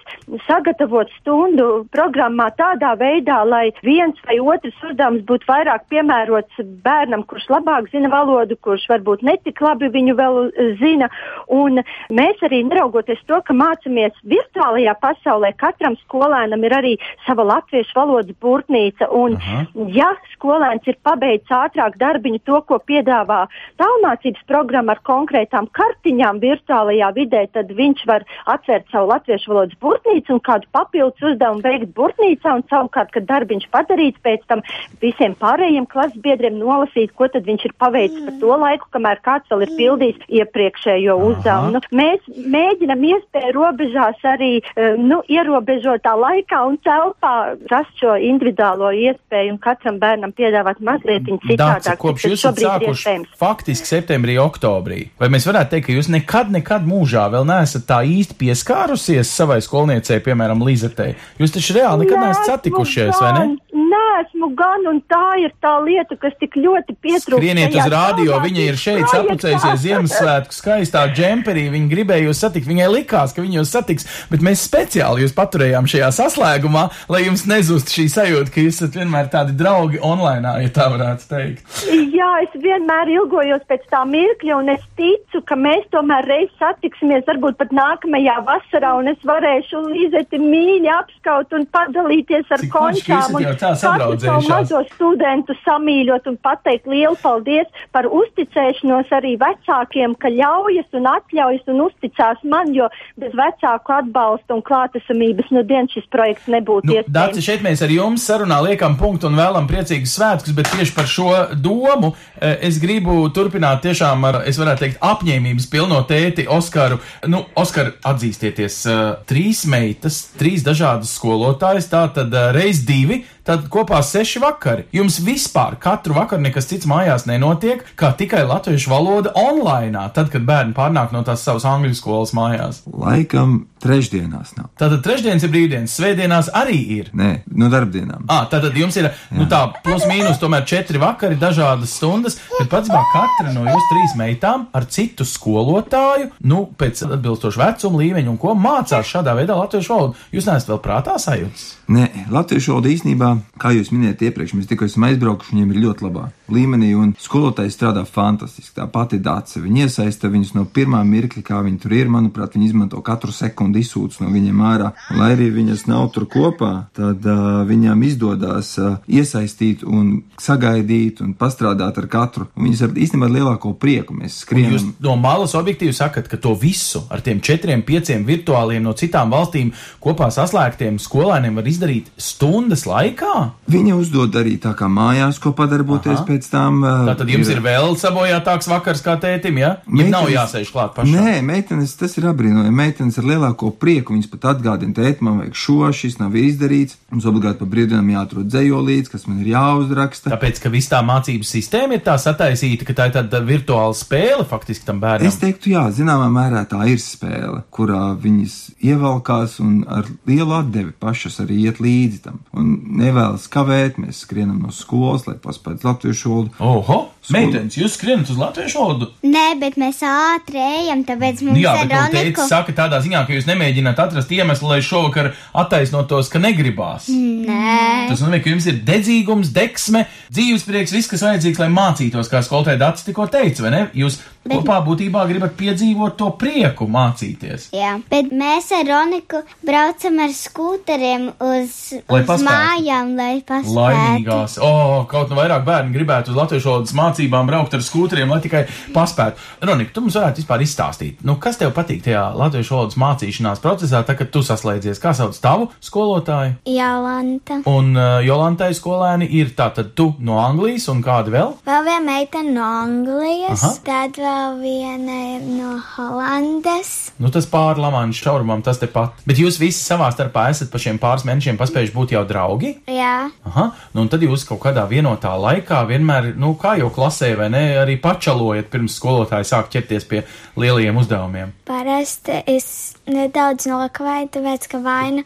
sagatavot 0.47 1.09
stundu 1.21 1.85
programmā 1.93 2.49
tādā 2.59 2.93
veidā, 2.99 3.39
lai 3.47 3.71
viens 3.85 4.17
vai 4.27 4.37
otrs 4.39 4.75
uzdevums 4.83 5.23
būtu 5.27 5.47
vairāk 5.47 5.87
piemērots 5.91 6.61
bērnam, 6.83 7.23
kurš 7.29 7.47
labāk 7.53 7.89
zina 7.93 8.11
valodu, 8.11 8.57
kurš 8.63 8.87
varbūt 8.91 9.23
netik 9.27 9.61
labi 9.63 9.89
viņu 9.93 10.15
vēl 10.17 10.39
zina. 10.81 11.09
Un 11.47 11.81
mēs 12.11 12.43
arī 12.43 12.63
neraugoties 12.67 13.23
to, 13.29 13.39
ka 13.47 13.55
mācāmies 13.55 14.15
virtuālajā 14.27 14.97
pasaulē, 15.03 15.53
katram 15.59 15.95
skolēnam 16.03 16.65
ir 16.67 16.75
arī 16.75 16.93
sava 17.25 17.47
latviešu 17.47 17.95
valodas 17.95 18.35
burtnīca. 18.43 19.09
Un, 19.15 19.37
Aha. 19.39 19.63
ja 19.95 20.11
skolēns 20.35 20.87
ir 20.91 20.99
pabeidzis 21.07 21.55
ātrāk 21.55 21.97
darbiņu, 22.01 22.43
to, 22.47 22.59
ko 22.67 22.81
piedāvā 22.83 23.45
tālmācības 23.79 24.43
programma 24.49 24.97
ar 24.97 25.03
konkrētām 25.07 25.69
kartiņām 25.77 26.43
virtuālajā 26.43 27.13
vidē, 27.15 27.45
tad 27.55 27.71
viņš 27.77 28.05
var 28.09 28.27
atvērt 28.51 28.91
savu 28.91 29.11
latviešu 29.13 29.53
valodas 29.53 29.79
burtnīcu 29.79 30.06
un 30.33 30.41
kādu 30.43 30.69
papildus 30.75 31.25
uzdevumu 31.31 31.63
veikt 31.65 31.93
burtnīcā. 31.97 32.55
Un 32.57 32.63
savukārt, 32.71 33.11
kad 33.15 33.27
darbiņš 33.29 33.67
padarīts, 33.73 34.21
pēc 34.25 34.45
tam 34.51 34.63
visiem 35.03 35.35
pārējiem 35.39 35.87
klases 35.91 36.21
biedriem 36.23 36.57
nolasīt, 36.59 37.13
ko 37.17 37.29
tad 37.31 37.47
viņš 37.47 37.67
ir 37.69 37.75
paveicis 37.81 38.19
mm. 38.21 38.27
par 38.27 38.39
to 38.41 38.59
laiku, 38.63 38.89
kamēr 38.95 39.21
kāds 39.25 39.51
vēl 39.51 39.65
ir 39.65 39.73
pildījis 39.79 40.27
iepriekšējo 40.41 41.17
uzdevumu. 41.29 41.77
Nu, 41.77 41.83
mēs 41.95 42.23
mēģinam 42.57 43.05
iespēju 43.11 43.55
robežās 43.57 44.27
arī 44.27 44.51
uh, 44.61 44.97
nu, 44.99 45.21
ierobežotā 45.31 46.15
laikā 46.17 46.63
un 46.67 46.79
telpā 46.85 47.35
rast 47.71 47.93
šo 48.01 48.15
individuālo 48.21 48.91
iespēju 48.95 49.55
un 49.55 49.61
katram 49.61 49.99
bērnam 50.01 50.33
piedāvāt 50.37 50.81
mazliet 50.83 51.27
citādāk. 51.47 51.99
Kopš 52.01 52.27
jūs 52.29 52.39
esat 52.39 52.61
sākuši 52.61 53.15
faktiski 53.39 53.89
septembrī, 53.89 54.37
oktobrī, 54.41 54.99
vai 55.19 55.29
mēs 55.33 55.47
varētu 55.49 55.75
teikt, 55.75 55.87
ka 55.87 55.95
jūs 55.97 56.11
nekad, 56.13 56.51
nekad 56.53 56.87
mūžā 56.87 57.27
vēl 57.33 57.47
neesat 57.47 57.87
tā 57.89 58.01
īsti 58.07 58.37
pieskārusies 58.39 59.31
savai 59.31 59.59
skolniecei, 59.97 60.21
piemēram, 60.23 60.61
Līzetei? 60.63 61.15
Jūs 61.39 61.53
taču 61.55 61.75
reāli 61.77 62.05
nekad 62.05 62.21
neesat 62.21 62.49
satikušies, 62.51 63.17
vai 63.21 63.31
ne? 63.33 63.45
Neesmu 63.77 64.49
gan, 64.57 64.87
un 64.89 64.99
tā 65.05 65.37
ir 65.43 65.51
tā 65.61 65.75
lieta, 65.83 66.17
kas 66.17 66.33
tik 66.41 66.55
ļoti 66.57 66.95
pietrūkst. 66.97 67.37
Skrieniet 67.37 67.75
uz 67.77 67.89
rādio, 67.93 68.39
viņa 68.41 68.63
ir 68.63 68.79
šeit 68.81 69.05
sapucējusies 69.11 69.83
Ziemassvētku 69.83 70.55
skaistā 70.55 71.03
džemperī, 71.13 71.67
viņa 71.73 71.91
gribēja 71.91 72.25
jūs 72.25 72.41
satikt, 72.41 72.69
viņai 72.69 72.87
likās, 72.95 73.35
ka 73.35 73.45
viņa 73.45 73.59
jūs 73.59 73.73
satiks, 73.75 74.07
bet 74.31 74.45
mēs 74.45 74.63
speciāli 74.65 75.25
jūs 75.25 75.35
paturējām 75.37 75.89
šajā 75.91 76.09
saslēgumā, 76.17 76.87
lai 77.13 77.21
jums 77.27 77.45
nezust 77.49 77.93
šī 77.93 78.07
sajūta, 78.15 78.53
ka 78.55 78.65
jūs 78.65 78.79
esat 78.79 78.97
vienmēr 78.97 79.29
tādi 79.33 79.53
draugi 79.59 80.01
online, 80.01 80.55
ja 80.65 80.73
tā 80.73 80.89
varētu 80.93 81.29
teikt. 81.29 81.77
Jā, 82.17 82.31
es 82.47 82.57
vienmēr 82.57 83.13
ilgojos 83.13 83.61
pēc 83.69 83.85
tā 83.93 84.01
mirkļa, 84.09 84.57
un 84.57 84.73
es 84.73 84.83
ticu, 84.97 85.43
ka 85.45 85.59
mēs 85.59 85.85
tomēr 85.93 86.25
reiz 86.29 86.49
satiksimies, 86.57 87.25
varbūt 87.29 87.59
pat 87.61 87.73
nākamajā 87.77 88.39
vasarā, 88.47 88.95
un 89.01 89.11
es 89.13 89.21
varēšu 89.27 89.83
līdzeti 89.91 90.41
mīļi 90.41 90.91
apskaut 90.97 91.53
un 91.57 91.67
padalīties 91.77 92.57
ar 92.57 92.65
končām. 92.73 93.37
Un 93.37 93.47
katru 93.75 94.19
savu 94.21 94.47
mazo 94.49 94.81
studentu 94.93 95.55
samīļot 95.63 96.29
un 96.31 96.37
pateikt 96.43 96.87
lielu 96.89 97.17
paldies 97.21 97.67
par 97.95 98.07
uzticēšanos 98.07 99.11
arī 99.17 99.35
vecākiem, 99.41 100.15
ka 100.21 100.31
ļaujas 100.33 100.97
un 100.97 101.09
atļaujas 101.11 101.71
un 101.73 101.83
uzticās 101.87 102.43
man, 102.47 102.73
jo 102.75 102.89
bez 103.19 103.35
vecāku 103.37 103.95
atbalsta 103.97 104.57
un 104.57 104.63
klātesamības 104.65 105.51
nu 105.55 105.63
dien 105.67 105.89
šis 105.91 106.07
projekts 106.13 106.49
nebūtu 106.51 106.89
nu, 106.89 106.97
iespējams. 106.97 107.15
Dāci, 107.17 107.45
šeit 107.45 107.65
mēs 107.65 107.83
ar 107.85 107.93
jums 107.93 108.25
sarunā 108.27 108.59
liekam 108.65 108.97
punktu 108.99 109.29
un 109.29 109.37
vēlam 109.39 109.69
priecīgus 109.69 110.17
svētkus, 110.17 110.55
bet 110.57 110.71
tieši 110.73 110.95
par 110.97 111.09
šo 111.11 111.31
domu 111.55 112.13
eh, 112.13 112.57
es 112.69 112.79
gribu 112.83 113.19
turpināt 113.33 113.83
tiešām 113.85 114.27
ar, 114.29 114.41
es 114.49 114.59
varētu 114.59 114.85
teikt, 114.85 115.01
apņēmības 115.03 115.69
pilno 115.71 116.01
tēti 116.07 116.47
Oskaru. 116.51 116.99
Nu, 117.31 117.43
Oskar, 117.57 117.93
atzīstieties, 118.07 118.79
uh, 118.89 119.01
trīs 119.29 119.63
meitas, 119.69 120.19
trīs 120.37 120.65
dažādas 120.65 121.13
skolotājas, 121.17 121.89
tā 121.91 122.05
tad 122.15 122.33
uh, 122.33 122.49
reiz 122.55 122.83
divi 122.87 123.23
tad 123.47 123.69
kopā 123.71 124.01
seši 124.03 124.41
vakari. 124.43 124.85
Jums 124.95 125.21
vispār 125.23 125.77
katru 125.79 126.17
vakaru 126.17 126.43
nekas 126.43 126.67
cits 126.67 126.87
mājās 126.89 127.27
nenotiek, 127.29 127.85
kā 127.99 128.11
tikai 128.19 128.43
latviešu 128.47 128.91
valoda 128.91 129.31
online, 129.39 130.09
tad, 130.15 130.31
kad 130.33 130.43
bērni 130.47 130.75
pārnāk 130.77 131.15
no 131.15 131.23
tās 131.27 131.45
savas 131.47 131.65
angļu 131.67 131.95
skolas 131.95 132.35
mājās. 132.35 132.83
Laikam 132.91 133.61
trešdienās 133.83 134.55
nav. 134.57 134.69
Tātad 134.79 135.03
trešdienas 135.05 135.45
ir 135.45 135.51
brīvdienas, 135.53 135.95
svētdienās 135.95 136.49
arī 136.57 136.77
ir. 136.97 137.11
Nē, 137.17 137.29
no 137.59 137.69
darbdienām. 137.71 138.25
Ah, 138.33 138.47
tātad 138.51 138.75
jums 138.77 138.97
ir, 138.99 139.09
Jā. 139.11 139.37
nu 139.37 139.47
tā, 139.49 139.61
plus 139.85 140.05
mīnus 140.09 140.41
tomēr 140.41 140.65
četri 140.67 140.99
vakari, 141.01 141.37
dažādas 141.39 141.93
stundas, 141.99 142.39
bet 142.57 142.71
pats 142.73 142.91
kā 142.91 143.03
katra 143.13 143.53
no 143.53 143.65
jūs 143.67 143.89
trīs 143.91 144.17
meitām 144.19 144.67
ar 144.75 144.87
citu 144.91 145.27
skolotāju, 145.27 146.31
nu, 146.49 146.63
pēc 146.77 147.05
atbilstoša 147.07 147.63
vecuma 147.63 148.01
līmeņa 148.03 148.33
un 148.33 148.41
ko 148.41 148.57
mācās 148.57 149.13
šādā 149.13 149.37
veidā 149.37 149.57
latviešu 149.57 149.93
valodu. 149.93 150.25
Jūs 150.35 150.49
neesat 150.49 150.73
vēl 150.73 150.81
prātā 150.83 151.19
sajūtas? 151.21 151.67
Nē, 151.93 152.09
latviešu 152.33 152.73
valoda 152.73 152.91
īstenībā 152.91 153.36
kā 153.61 153.73
jūs 153.75 153.93
minējāt 153.93 154.27
iepriekš, 154.29 154.57
mēs 154.57 154.69
tikko 154.69 154.89
esam 154.89 155.07
aizbraukuši, 155.09 155.55
viņiem 155.55 155.73
ir 155.73 155.83
ļoti 155.87 156.07
labā 156.07 156.27
līmenī, 156.53 156.91
un 156.97 157.13
skolotāji 157.19 157.73
strādā 157.73 158.03
fantastiski. 158.07 158.75
Tā 158.77 158.87
pati 158.91 159.19
dāca, 159.23 159.59
viņi 159.63 159.85
iesaista 159.85 160.29
viņus 160.31 160.53
no 160.55 160.65
pirmā 160.73 161.01
mirkļa, 161.07 161.43
kā 161.45 161.61
viņi 161.65 161.81
tur 161.83 161.95
ir. 161.97 162.11
Manuprāt, 162.11 162.55
viņi 162.55 162.69
izmanto 162.71 163.01
katru 163.05 163.33
sekundi 163.35 163.83
izsūc 163.83 164.19
no 164.23 164.31
viņiem 164.31 164.61
ārā. 164.63 164.91
Un, 165.11 165.21
lai 165.21 165.31
arī 165.35 165.49
viņas 165.55 165.85
nav 165.89 166.09
tur 166.15 166.27
kopā, 166.31 166.71
tad 166.97 167.25
uh, 167.27 167.61
viņām 167.67 168.03
izdodas 168.07 168.73
uh, 168.81 168.97
iesaistīt 169.11 169.83
un 169.87 170.21
sagaidīt 170.41 171.21
un 171.25 171.33
pastrādāt 171.37 171.99
ar 171.99 172.09
katru. 172.11 172.47
Un 172.55 172.69
viņas 172.69 172.85
ar 172.87 172.95
īstenībā 172.95 173.31
lielāko 173.31 173.73
prieku 173.79 174.15
mēs 174.17 174.41
skrienam. 174.45 174.77
Jūs 174.77 174.87
no 175.03 175.17
malas 175.19 175.55
objektīvi 175.57 175.95
sakat, 175.95 176.29
ka 176.31 176.39
to 176.41 176.55
visu 176.57 177.03
ar 177.11 177.23
tiem 177.25 177.41
četriem, 177.43 177.83
pieciem 177.87 178.25
virtuāliem 178.27 178.85
no 178.85 178.95
citām 178.97 179.33
valstīm 179.33 179.73
kopā 180.03 180.29
saslēgtiem 180.33 181.01
skolēniem 181.01 181.59
var 181.59 181.67
izdarīt 181.67 182.11
stundas 182.15 182.87
laikā? 182.87 183.26
Viņa 183.67 183.95
uzdod 183.99 184.35
arī 184.39 184.55
tā 184.63 184.71
kā 184.77 184.87
mājās, 184.91 185.39
ko 185.43 185.51
padarboties 185.55 186.21
Aha. 186.21 186.25
pēc 186.27 186.47
tam. 186.47 186.79
Tā 186.81 187.17
tad 187.19 187.31
jums 187.31 187.49
ir, 187.51 187.59
ir 187.59 187.65
vēl 187.65 187.97
sabojātāks 187.99 188.69
vakars 188.71 189.03
kā 189.03 189.17
tētim, 189.21 189.59
ja? 189.59 189.73
Viņam 189.89 190.13
nav 190.13 190.29
jāsēž 190.31 190.71
klāt 190.71 190.93
pašam. 190.95 191.17
Nē, 191.17 191.41
meitenes, 191.45 191.95
tas 191.99 192.15
ir 192.19 192.29
apbrīnojami. 192.31 192.71
Meitenes 192.77 193.19
ar 193.19 193.27
lielāko 193.27 193.73
prieku, 193.75 194.15
viņas 194.15 194.31
pat 194.31 194.47
atgādina, 194.53 194.95
tēt, 194.95 195.19
man 195.25 195.41
vajag 195.41 195.59
šo, 195.59 195.79
šis 195.99 196.15
nav 196.21 196.37
izdarīts. 196.39 196.95
Mums 197.11 197.27
obligāti 197.27 197.59
pa 197.59 197.67
brīvdienām 197.73 198.13
jāatrod 198.13 198.47
dzējolīdz, 198.51 199.11
kas 199.11 199.27
man 199.27 199.43
ir 199.43 199.51
jāuzraksta. 199.51 200.31
Tāpēc, 200.31 200.63
ka 200.63 200.71
viss 200.71 200.91
tā 200.91 201.03
mācības 201.07 201.51
sistēma 201.57 201.99
ir 201.99 202.05
tā 202.07 202.15
sataisīta, 202.21 202.87
ka 202.87 202.95
tā 202.95 203.09
ir 203.09 203.17
tāda 203.19 203.43
virtuāla 203.47 203.95
spēle 203.97 204.47
faktiski 204.47 204.87
tam 204.87 205.03
bērnam. 205.03 205.27
Es 205.27 205.39
teiktu, 205.41 205.73
jā, 205.75 205.85
zināmā 205.95 206.27
mērā 206.31 206.63
tā 206.71 206.87
ir 206.91 207.03
spēle, 207.03 207.61
kurā 207.73 208.13
viņas 208.19 208.57
ievelkās 208.87 209.59
un 209.63 209.81
ar 209.91 210.07
lielu 210.29 210.55
atdevi 210.59 210.95
pašas 210.99 211.41
arī 211.43 211.61
iet 211.67 211.81
līdzi 211.83 212.23
tam. 212.27 212.41
Un 212.57 212.73
nevēlas 213.17 213.47
kavēt, 213.51 213.97
mēs 214.01 214.21
skrienam 214.25 214.61
no 214.61 214.73
skolas, 214.73 215.25
lai 215.27 215.37
paspētu 215.41 215.87
latviešu 215.87 216.33
valodu. 216.33 216.53
Oho! 216.61 216.99
Meitenes, 217.33 217.75
jūs 217.75 217.97
skrienat 217.97 218.29
uz 218.31 218.37
latviešu 218.39 218.79
valodu? 218.79 219.09
Nē, 219.27 219.57
bet 219.59 219.75
mēs 219.79 219.99
ātri 220.07 220.61
ejam, 220.63 221.03
tāpēc 221.07 221.41
mums 221.43 221.59
jā, 221.59 221.73
ir 221.83 221.91
jābūt. 221.91 222.15
Teica, 222.15 222.45
saka 222.47 222.75
tādā 222.77 223.01
ziņā, 223.03 223.25
ka 223.27 223.35
jūs 223.35 223.49
nemēģināt 223.49 223.99
atrast 223.99 224.31
iemeslu, 224.31 224.69
lai 224.71 224.79
šovakar 224.85 225.33
attaisnotos, 225.51 226.31
ka 226.31 226.39
negribās. 226.39 227.09
Nē. 227.11 228.07
Tas 228.07 228.23
nozīmē, 228.23 228.39
ka 228.43 228.53
jums 228.53 228.69
ir 228.71 228.79
dedzīgums, 228.87 229.51
deksme, 229.55 230.05
dzīvesprieks, 230.31 230.95
viss, 230.95 231.11
kas 231.11 231.25
vajadzīgs, 231.27 231.59
lai 231.65 231.69
mācītos, 231.73 232.31
kā 232.31 232.39
skolotāja 232.45 232.79
Dats 232.85 233.03
tikko 233.07 233.27
teica, 233.33 233.65
vai 233.67 233.73
ne? 233.75 233.83
Jūs 233.97 234.21
bet... 234.47 234.55
kopā 234.55 234.79
būtībā 234.87 235.25
gribat 235.27 235.57
piedzīvot 235.59 236.15
to 236.21 236.31
prieku 236.39 236.87
mācīties. 236.91 237.69
Jā, 237.75 237.97
bet 238.07 238.31
mēs 238.31 238.71
ar 238.77 238.87
Roniku 238.87 239.43
braucam 239.67 240.23
ar 240.23 240.31
skūteriem 240.31 241.27
uz, 241.43 241.75
lai 242.07 242.23
uz 242.23 242.47
mājām, 242.47 243.13
lai 243.19 243.33
paspētu. 243.43 243.75
Laimīgās. 243.75 244.57
O, 244.63 244.71
oh, 244.71 244.97
kaut 245.11 245.27
nu 245.33 245.41
vairāk 245.41 245.67
bērni 245.67 245.95
gribētu 245.95 246.31
uz 246.31 246.39
latviešu 246.39 246.71
valodas 246.71 246.95
mācīties 246.95 247.16
mācībām 247.17 247.47
braukt 247.49 247.73
ar 247.73 247.81
skūteriem, 247.81 248.29
lai 248.29 248.41
tikai 248.43 248.63
paspētu. 248.93 249.41
Ronika, 249.65 249.93
tu 249.93 250.03
mums 250.05 250.17
varētu 250.17 250.43
vispār 250.43 250.61
izstāstīt, 250.61 251.23
nu, 251.25 251.37
kas 251.41 251.57
tev 251.57 251.73
patīk 251.73 252.03
tajā 252.05 252.23
latviešu 252.37 252.75
valodas 252.75 252.97
mācīšanās 253.01 253.61
procesā, 253.63 254.03
tā, 254.05 254.15
kad 254.17 254.29
tu 254.33 254.43
saslēdzies, 254.45 255.01
kā 255.01 255.13
sauc 255.17 255.37
tavu 255.41 255.69
skolotāju? 255.81 256.57
Jolanta. 256.69 257.61
Un 257.69 257.95
uh, 257.97 258.19
Jolantai 258.25 258.69
skolēni 258.77 259.29
ir 259.39 259.53
tātad 259.57 259.93
tu 259.97 260.11
no 260.19 260.37
Anglijas 260.43 260.87
un 260.93 261.01
kāda 261.05 261.33
vēl? 261.33 261.55
Vēl 261.65 261.87
viena 261.87 262.05
meitene 262.05 262.53
no 262.53 262.67
Anglijas, 262.83 263.63
Aha. 263.63 263.73
tad 263.87 264.21
vēl 264.21 264.61
viena 264.61 265.17
ir 265.33 265.47
no 265.47 265.77
Holandes. 265.95 266.93
Nu, 267.17 267.31
tas 267.33 267.49
pāri 267.49 267.81
Lamanšas 267.81 268.27
šaurumam, 268.27 268.61
tas 268.65 268.81
tepat. 268.81 269.23
Bet 269.27 269.41
jūs 269.41 269.57
visi 269.61 269.81
savā 269.81 270.11
starpā 270.13 270.49
esat 270.53 270.69
pa 270.73 270.81
šiem 270.81 271.01
pāris 271.01 271.25
mēnešiem 271.27 271.57
paspējuši 271.57 271.95
būt 271.95 272.13
jau 272.13 272.23
draugi? 272.29 272.75
Jā. 272.91 273.29
Aha, 273.49 273.69
nu 273.95 274.05
un 274.05 274.11
tad 274.11 274.21
jūs 274.25 274.45
kaut 274.47 274.61
kādā 274.67 274.85
vienotā 274.89 275.33
laikā 275.39 275.81
vienmēr, 275.89 276.33
nu, 276.37 276.53
kā 276.59 276.75
jau 276.77 276.91
klāt 276.93 277.06
klasē, 277.07 277.35
vai 277.39 277.47
ne, 277.49 277.63
arī 277.79 277.95
pačalojat 278.03 278.67
pirms 278.71 278.97
skolotāji 278.99 279.47
sāk 279.47 279.69
ķerties 279.71 280.07
pie 280.09 280.23
lielajiem 280.59 280.97
uzdevumiem? 280.99 281.53
Parasti 281.67 282.41
es 282.51 282.97
nedaudz 283.07 283.69
nokavēju, 283.71 284.33
tāpēc, 284.35 284.67
ka 284.71 284.81
vaina 284.83 285.23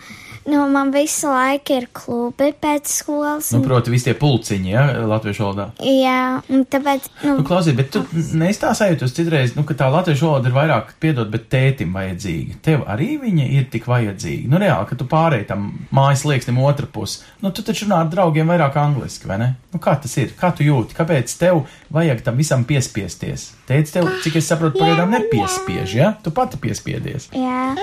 Nu, 0.49 0.63
man 0.73 0.89
visu 0.93 1.27
laiku 1.29 1.75
ir 1.77 1.85
klubi 1.93 2.47
pēc 2.61 2.89
skolas. 2.89 3.51
Nu, 3.53 3.59
un- 3.59 3.65
proti, 3.67 3.91
visi 3.93 4.07
tie 4.09 4.13
pulciņi, 4.17 4.71
ja, 4.71 4.85
latviešu 5.05 5.43
valodā. 5.45 5.67
Jā, 5.85 6.41
un 6.49 6.63
tāpēc, 6.65 7.09
nu, 7.23 7.35
Nu, 7.37 7.43
klausies, 7.47 7.75
bet 7.77 7.91
tu 7.93 8.01
neizstāstīji 8.13 8.79
sajūtas 8.81 9.13
citreiz, 9.13 9.53
nu, 9.55 9.63
ka 9.63 9.75
tā 9.77 9.91
latviešu 9.93 10.25
valoda 10.25 10.49
ir 10.49 10.55
vairāk, 10.55 10.93
piedod, 10.99 11.29
bet 11.31 11.45
tētim 11.53 11.93
vajadzīga. 11.93 12.57
Tev 12.65 12.83
arī 12.89 13.19
viņa 13.21 13.45
ir 13.59 13.67
tik 13.73 13.85
vajadzīga. 13.85 14.49
Nu, 14.49 14.57
reāli, 14.57 14.87
ka 14.89 14.95
tu 14.97 15.05
pārēji 15.05 15.47
tam 15.51 15.67
mājas 15.93 16.25
lieksnim 16.25 16.57
otra 16.65 16.87
pusi. 16.89 17.21
Nu, 17.41 17.51
tu 17.51 17.61
taču 17.61 17.85
runā 17.85 18.01
ar 18.01 18.09
draugiem 18.09 18.49
vairāk 18.49 18.75
angliski, 18.81 19.27
vai 19.29 19.37
ne? 19.37 19.51
Nu, 19.73 19.79
kā 19.79 19.93
tas 20.01 20.17
ir? 20.17 20.33
Kā 20.41 20.49
tu 20.57 20.63
jūti? 20.65 20.97
Kāpēc 20.97 21.37
tev 21.37 21.63
vajag 21.93 22.23
tam 22.25 22.35
visam 22.41 22.65
piespiesties? 22.65 23.51
Teici 23.69 23.93
tev, 23.93 24.09
cik 24.23 24.35
es 24.41 24.49
saprotu, 24.49 24.81
pagaidām 24.81 25.13
nepiespiež, 25.13 25.93
ja? 25.95 26.13
Tu 26.23 26.31
pati 26.35 26.57
piespiedies. 26.57 27.29
jā, 27.31 27.75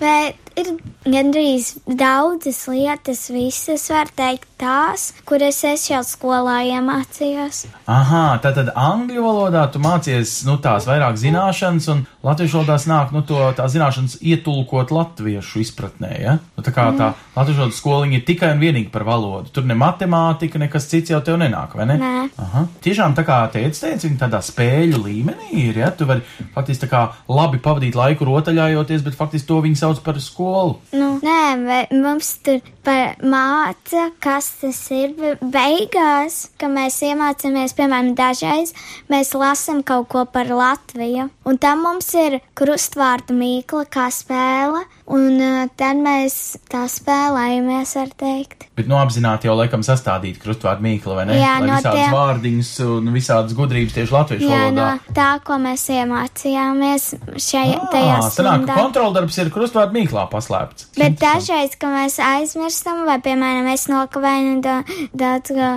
bet 0.00 0.36
ir 0.60 0.74
gandrīz 1.06 1.78
daudzas 2.00 2.64
lietas, 2.68 3.28
visas 3.28 3.84
var 3.92 4.08
teikt 4.16 4.48
tās, 4.60 5.10
kuras 5.28 5.58
es 5.68 5.86
jau 5.90 6.00
skolā 6.04 6.60
iemācījos. 6.68 7.66
Aha, 7.90 8.38
tātad 8.40 8.70
angļu 8.76 9.24
valodā 9.24 9.66
tu 9.72 9.80
mācies, 9.84 10.38
nu, 10.48 10.56
tās 10.64 10.86
vairāk 10.88 11.18
zināšanas, 11.20 11.88
un 11.92 12.02
latviešu 12.24 12.60
valodā 12.60 12.78
nāk, 12.88 13.12
nu, 13.12 13.20
to 13.28 13.40
tā 13.56 13.68
zināšanas 13.72 14.18
ietulkot 14.20 14.92
latviešu 14.96 15.60
izpratnē, 15.64 16.12
ja? 16.20 16.36
Nu, 16.56 16.64
tā 16.64 16.72
kā 16.76 16.88
tā 16.96 17.10
latviešu 17.36 17.62
valodas 17.62 17.80
skoliņa 17.82 18.16
ir 18.16 18.24
tikai 18.28 18.54
un 18.54 18.64
vienīgi 18.64 18.92
par 18.92 19.04
valodu. 19.08 19.52
Tur 19.52 19.68
ne 19.68 19.76
matemātika, 19.76 20.60
nekas 20.60 20.88
cits 20.88 21.12
jau 21.12 21.20
tev 21.24 21.36
nenāk, 21.40 21.76
vai 21.76 21.88
ne? 21.92 21.98
Nē. 22.00 22.24
Aha. 22.40 22.64
Tiešām 22.84 23.16
tā 23.16 23.26
kā 23.28 23.42
teica, 23.52 23.76
teica, 23.86 24.08
viņa 24.08 24.22
tādā 24.24 24.42
spēļu 24.44 25.02
līmenī 25.04 25.66
ir, 25.66 25.82
ja? 25.84 25.92
Tu 25.92 26.08
vari 26.08 26.24
faktiski 26.56 26.86
tā 26.86 26.90
kā 26.92 27.04
labi 27.28 27.60
pavadīt 27.60 27.98
laiku 27.98 28.28
rotaļājoties, 28.28 29.04
bet 29.04 29.20
faktiski 29.20 29.48
to 29.52 29.60
viņi 29.68 29.82
sauc 29.84 30.00
par 30.04 30.20
skolu. 30.20 30.78
Nu, 30.96 31.12
nē, 31.24 31.88
bet 31.90 31.98
mums 31.98 32.38
tur 32.42 32.60
par 32.84 33.16
māca, 33.22 34.06
kas 34.24 34.48
tas 34.60 34.78
ir 34.94 35.12
be- 35.18 35.36
beigās, 35.42 36.48
ka 36.60 36.66
mēs 36.72 37.00
iemācāmies, 37.04 37.74
piemēram, 37.76 38.14
dažreiz 38.16 38.72
mēs 39.12 39.34
lasam 39.36 39.82
kaut 39.82 40.08
ko 40.08 40.24
par 40.24 40.46
Latviju, 40.46 41.28
un 41.46 41.58
tam 41.58 41.82
mums 41.84 42.08
ir 42.14 42.38
krustvārdu 42.56 43.36
mīkla 43.36 43.84
kā 43.92 44.06
spēle, 44.12 44.84
un 45.10 45.40
uh, 45.42 45.68
tad 45.76 45.96
mēs 46.00 46.56
tā 46.70 46.84
spēlējamies, 46.88 47.94
var 47.98 48.10
teikt. 48.20 48.66
Bet 48.78 48.88
nu 48.88 48.96
apzināti 48.96 49.48
jau 49.50 49.56
laikam 49.58 49.82
sastādīt 49.84 50.38
krustvārdu 50.40 50.84
mīklu, 50.86 51.16
vai 51.18 51.26
ne? 51.28 51.36
Jā, 51.40 51.56
Lai 51.60 51.66
no 51.68 51.74
visādas 51.76 51.98
tiem- 52.00 52.14
vārdiņas 52.14 52.72
un 52.86 53.10
visādas 53.12 53.56
gudrības 53.58 53.96
tieši 53.98 54.14
latviešu 54.14 54.48
Jā, 54.48 54.60
valodā. 54.70 54.86
no 54.96 55.14
tā, 55.16 55.28
ko 55.44 55.58
mēs 55.60 55.84
iemācījāmies 55.92 57.08
šajā 57.36 57.80
tajā 57.92 58.16
Ah, 58.16 58.28
sanāk, 58.30 58.64
ka 58.66 58.72
stundā. 58.72 58.76
kontroldarbs 58.80 59.38
ir 59.42 59.50
krustvārdu 59.50 59.92
mīklā 59.98 60.26
paslēpts. 60.30 60.86
Bet 60.96 61.18
dažreiz, 61.20 61.76
kad 61.78 61.90
mēs 61.90 62.18
aizmirstam, 62.22 62.68
vai, 62.84 63.18
piemēram, 63.24 63.66
es 63.72 63.86
nokavēju, 63.90 64.60
da- 64.62 64.84
daudz 65.14 65.48
ko 65.54 65.68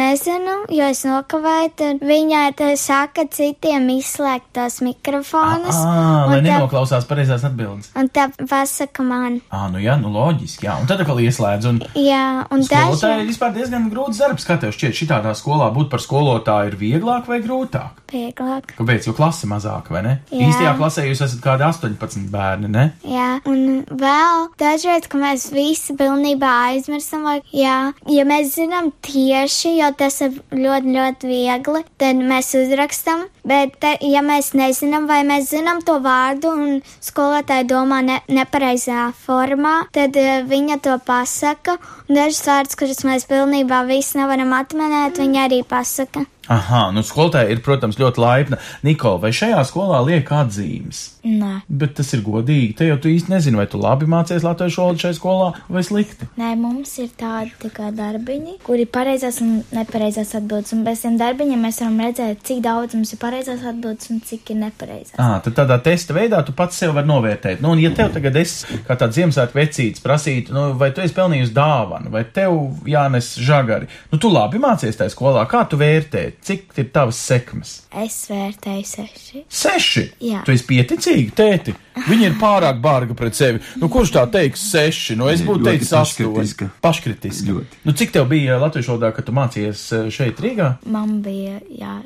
nezinu, 0.00 0.54
jo 0.70 0.88
es 0.90 1.02
nokavēju, 1.06 1.70
tad 1.76 2.00
viņai 2.04 2.54
tā 2.58 2.70
saka 2.80 3.24
citiem 3.30 3.88
izslēgt 3.98 4.50
tos 4.56 4.80
mikrofonus. 4.84 5.76
Ah, 5.80 6.26
lai 6.28 6.38
un 6.38 6.44
tā- 6.44 6.58
nenoklausās 6.58 7.06
pareizās 7.08 7.44
atbildes. 7.44 7.90
Un 7.96 8.08
tā 8.08 8.28
pasaka 8.38 9.02
man. 9.04 9.40
Ah, 9.50 9.68
nu 9.72 9.78
jā, 9.78 9.98
nu 10.00 10.08
loģiski, 10.12 10.66
jā. 10.68 10.78
Un 10.80 10.86
tad 10.86 11.00
atkal 11.00 11.20
ieslēdz. 11.20 11.68
Un 11.70 11.80
Jā, 11.94 12.46
un 12.50 12.60
skolotāji 12.62 13.20
ir 13.20 13.26
daži 13.26 13.28
vispār 13.32 13.54
diezgan 13.54 13.90
grūts 13.90 14.18
darbs. 14.18 14.44
Kā 14.46 14.58
tev 14.60 14.72
šķiet, 14.72 14.94
šitādā 15.00 15.34
skolā 15.36 15.72
būt 15.74 15.90
par 15.90 16.00
skolotāju 16.00 16.72
ir 16.72 16.76
vieglāk 16.76 17.26
vai 17.26 17.40
grūtāk? 17.40 17.90
vieglāk. 18.10 18.74
Kāpēc? 18.76 19.06
Jo 19.06 19.12
klase 19.14 19.46
mazāka, 19.46 19.90
vai 19.94 20.02
ne? 20.02 20.20
Jā. 20.32 20.48
Īstajā 20.48 20.72
klasē 20.76 21.04
jūs 21.06 21.20
esat 21.22 21.40
kādi 21.44 21.62
18 21.62 22.26
bērni, 22.30 22.68
ne? 22.68 22.92
Jā, 23.06 23.40
un 23.46 23.84
vēl 23.86 24.48
dažreiz, 24.58 25.06
ka 25.08 25.16
mēs 25.18 25.52
visi 25.54 25.94
pilnībā 26.10 26.50
aizmirstam, 26.70 27.22
vai, 27.26 27.36
jā, 27.54 27.92
ja 28.10 28.24
mēs 28.26 28.54
zinām 28.56 28.90
tieši, 29.06 29.76
jo 29.78 29.90
tas 29.98 30.20
ir 30.24 30.40
ļoti, 30.50 30.94
ļoti 30.96 31.30
viegli, 31.30 31.82
tad 32.00 32.18
mēs 32.18 32.50
uzrakstam, 32.58 33.26
bet, 33.46 33.76
te, 33.82 33.94
ja 34.02 34.22
mēs 34.26 34.52
nezinām, 34.58 35.06
vai 35.10 35.22
mēs 35.28 35.50
zinām 35.52 35.82
to 35.86 36.00
vārdu 36.02 36.50
un 36.50 36.80
skolotāji 37.04 37.68
domā 37.70 38.02
ne, 38.06 38.18
nepareizā 38.30 39.10
formā, 39.22 39.76
tad 39.94 40.18
uh, 40.18 40.42
viņa 40.50 40.80
to 40.84 40.98
pasaka, 41.06 41.78
dažas 42.10 42.42
vārdus, 42.48 42.78
kurus 42.80 43.04
mēs 43.06 43.28
pilnībā 43.30 43.84
visi 43.88 44.18
nevaram 44.18 44.54
atminēt, 44.58 45.22
viņa 45.22 45.46
arī 45.46 45.62
pasaka. 45.68 46.26
Aha, 46.48 46.88
nu 46.94 47.02
skolotāja 47.04 47.52
ir, 47.52 47.60
protams, 47.62 47.98
ļoti 48.00 48.20
laipna. 48.22 48.58
Nikola, 48.86 49.20
vai 49.26 49.30
šajā 49.36 49.60
skolā 49.68 50.00
liek 50.06 50.30
atzīmes? 50.32 51.02
Nē. 51.20 51.60
Bet 51.68 51.92
tas 51.98 52.08
ir 52.16 52.22
godīgi. 52.24 52.72
Te 52.78 52.86
jau 52.88 52.96
tu 53.02 53.10
īsti 53.12 53.30
nezini, 53.30 53.58
vai 53.60 53.66
tu 53.70 53.78
labi 53.78 54.08
mācies 54.08 54.42
latviešu 54.46 54.80
valodu 54.80 55.02
šajā 55.04 55.16
skolā 55.18 55.50
vai 55.68 55.82
slikti. 55.84 56.26
Nē, 56.40 56.54
mums 56.58 56.94
ir 57.02 57.10
tādi 57.20 57.52
tā 57.60 57.70
kā 57.74 57.90
darbiņi, 57.94 58.56
kuri 58.64 58.86
ir 58.86 58.90
pareizās 58.92 59.42
un 59.44 59.60
nepareizās 59.76 60.32
atbildes. 60.38 60.72
Un 60.74 60.82
bez 60.86 61.04
tiem 61.04 61.18
darbiņiem 61.20 61.66
mēs 61.66 61.82
varam 61.84 62.00
redzēt, 62.06 62.40
cik 62.48 62.64
daudz 62.64 62.96
mums 62.96 63.12
ir 63.14 63.20
pareizās 63.20 63.66
atbildes 63.68 64.10
un 64.14 64.22
cik 64.24 64.54
ir 64.54 64.60
nepareizās. 64.62 65.18
Ah, 65.20 65.36
tad 65.44 65.58
tādā 65.60 65.76
testa 65.84 66.16
veidā 66.16 66.40
tu 66.46 66.56
pats 66.56 66.80
sev 66.80 66.96
vari 66.96 67.10
novērtēt. 67.12 67.60
Nu, 67.60 67.74
un 67.76 67.84
ja 67.84 67.92
tev 67.94 68.14
tagad 68.16 68.40
es, 68.40 68.62
kā 68.88 68.96
tāds 68.96 69.20
Ziemassvētku 69.20 69.60
vecītis, 69.60 70.02
prasītu, 70.02 70.56
nu, 70.56 70.66
vai 70.80 70.90
tu 70.96 71.04
esi 71.04 71.14
pelnījusi 71.14 71.54
dāvanu, 71.54 72.10
vai 72.14 72.24
tev 72.32 72.56
jānes 72.88 73.34
žagari, 73.44 73.90
nu, 74.10 74.18
tu 74.18 74.32
labi 74.32 74.62
mācies 74.62 74.96
tajā 74.96 75.12
skolā, 75.12 75.44
kā 75.50 75.66
tu 75.68 75.78
vērtē, 75.80 76.29
cik 76.46 76.74
ir 76.80 76.88
tavas 76.94 77.18
sekmes? 77.20 77.74
Es 78.02 78.16
vērtēju 78.30 78.86
seši. 78.86 79.44
Seši! 79.60 80.04
Jā. 80.30 80.42
Tu 80.46 80.54
esi 80.54 80.66
pieticīgi, 80.68 81.30
tēti. 81.36 81.74
Viņa 82.06 82.30
ir 82.30 82.36
pārāk 82.40 82.80
barga 82.82 83.16
pret 83.18 83.36
sevi. 83.36 83.60
Nu, 83.80 83.90
kurš 83.92 84.14
tā 84.16 84.24
teiks 84.32 84.62
seši? 84.72 85.18
Nu, 85.20 85.28
es 85.32 85.44
būtu 85.46 85.66
teicis 85.66 85.92
astoņi. 85.98 86.70
Paškritiski. 86.84 87.50
Ļoti. 87.50 87.80
Nu, 87.86 87.96
cik 87.96 88.14
tev 88.16 88.28
bija 88.30 88.60
latviešu 88.62 88.94
valodā, 88.94 89.12
kad 89.16 89.28
tu 89.28 89.36
mācījies 89.36 89.86
eh, 89.96 90.10
šeit 90.14 90.40
Rīgā? 90.42 90.72
Man 90.90 91.18
bija, 91.24 91.58
jā, 91.74 91.98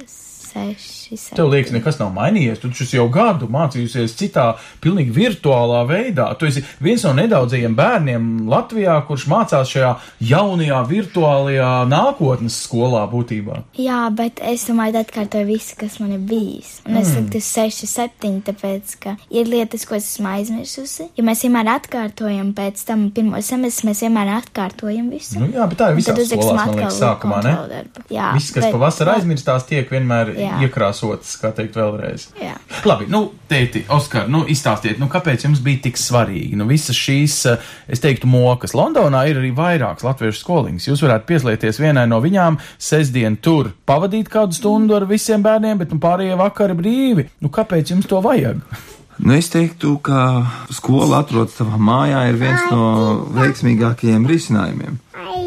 seši. 0.55 1.19
Seši. 1.19 1.35
Tev 1.37 1.51
liekas, 1.53 1.73
nekas 1.75 1.99
nav 2.01 2.13
mainījies. 2.17 2.61
Tu 2.63 2.71
taču 2.73 2.87
jau 2.97 3.09
gadu 3.13 3.47
mācījusies 3.53 4.15
citā, 4.17 4.47
pilnīgi 4.81 5.13
virtuālā 5.15 5.83
veidā. 5.91 6.31
Tu 6.39 6.47
esi 6.49 6.63
viens 6.81 7.05
no 7.05 7.13
nedaudzajiem 7.19 7.75
bērniem 7.77 8.31
Latvijā, 8.49 8.97
kurš 9.09 9.27
mācās 9.31 9.69
šajā 9.75 9.91
jaunajā, 10.31 10.81
virtuālajā 10.91 11.71
nākotnes 11.91 12.57
skolā 12.65 13.05
būtībā. 13.13 13.61
Jā, 13.81 14.01
bet 14.15 14.41
es 14.43 14.65
domāju, 14.69 15.03
atkārtoju 15.05 15.47
visu, 15.49 15.77
kas 15.81 15.99
man 16.01 16.13
ir 16.17 16.23
bijis. 16.25 16.81
Un 16.87 16.97
es 16.97 17.13
Mm. 17.15 17.29
esmu 17.29 17.41
seši, 17.41 17.87
septiņi, 17.91 18.43
tāpēc, 18.49 18.97
ka 19.01 19.17
ir 19.31 19.47
lietas, 19.47 19.85
ko 19.87 19.95
es 19.97 20.09
esmu 20.15 20.29
aizmirsusi. 20.33 21.09
Ja 21.17 21.25
mēs 21.25 21.43
vienmēr 21.45 21.69
atkārtojam 21.79 22.53
pēc 22.55 22.85
tam 22.87 23.11
pirmo 23.11 23.41
semestri, 23.43 23.89
mēs 23.91 24.03
vienmēr 24.07 24.33
atkārtojam 24.41 25.11
visu. 25.11 25.39
Nu, 25.41 25.49
jā, 25.49 25.69
bet 25.69 25.79
tā 25.79 25.91
ir 25.93 25.99
uzrakstam 26.03 26.41
skolās, 26.41 26.67
man 26.67 26.75
liekas, 26.77 26.99
sākumā, 27.01 27.43
ne? 27.45 27.55
kontroldarbu. 27.55 28.05
Jā, 28.11 28.33
Viss, 28.35 28.51
kas 28.55 28.65
bet- 28.65 28.75
pavasarī 28.75 29.15
aizmirstās, 29.19 29.67
tiek 29.69 29.91
vienmēr 29.91 30.35
Jā. 30.37 30.44
Iekrāsots, 30.65 31.35
kā 31.41 31.51
teikt, 31.57 31.77
vēlreiz. 31.79 32.29
Jā. 32.41 32.55
Labi, 32.89 33.09
nu, 33.13 33.23
tēti, 33.51 33.85
Oskar, 33.95 34.29
nu, 34.33 34.45
izstāstiet, 34.51 35.01
nu, 35.03 35.09
kāpēc 35.13 35.47
jums 35.47 35.63
bija 35.65 35.83
tik 35.87 36.01
svarīgi? 36.01 36.55
Nu, 36.61 36.69
visas 36.71 36.99
šīs, 36.99 37.37
eh, 37.51 37.69
es 37.89 38.03
teiktu, 38.05 38.31
mokas. 38.31 38.77
Londonā 38.77 39.25
ir 39.31 39.43
arī 39.43 39.53
vairākas 39.57 40.07
latviešu 40.07 40.41
skoliņas. 40.43 40.89
Jūs 40.91 41.05
varētu 41.07 41.29
pieslēgties 41.31 41.81
vienai 41.83 42.07
no 42.11 42.21
viņām, 42.25 42.59
sestdien 42.79 43.37
tur 43.37 43.73
pavadīt 43.87 44.31
kādu 44.33 44.57
stundu 44.57 44.97
ar 44.97 45.09
visiem 45.11 45.43
bērniem, 45.45 45.79
bet 45.79 45.95
nu, 45.95 46.01
pārējie 46.03 46.37
vakari 46.41 46.79
brīvi. 46.79 47.29
Nu, 47.41 47.53
kāpēc 47.53 47.95
jums 47.95 48.11
to 48.11 48.21
vajag? 48.25 48.61
Nu, 49.19 49.33
es 49.35 49.47
teiktu, 49.49 49.99
ka 50.03 50.47
skola 50.75 51.21
atrodas 51.23 51.55
tavā 51.59 51.79
mājā 51.79 52.25
ir 52.33 52.39
viens 52.41 52.61
no 52.71 53.27
veiksmīgākajiem 53.37 54.27
risinājumiem. 54.27 54.99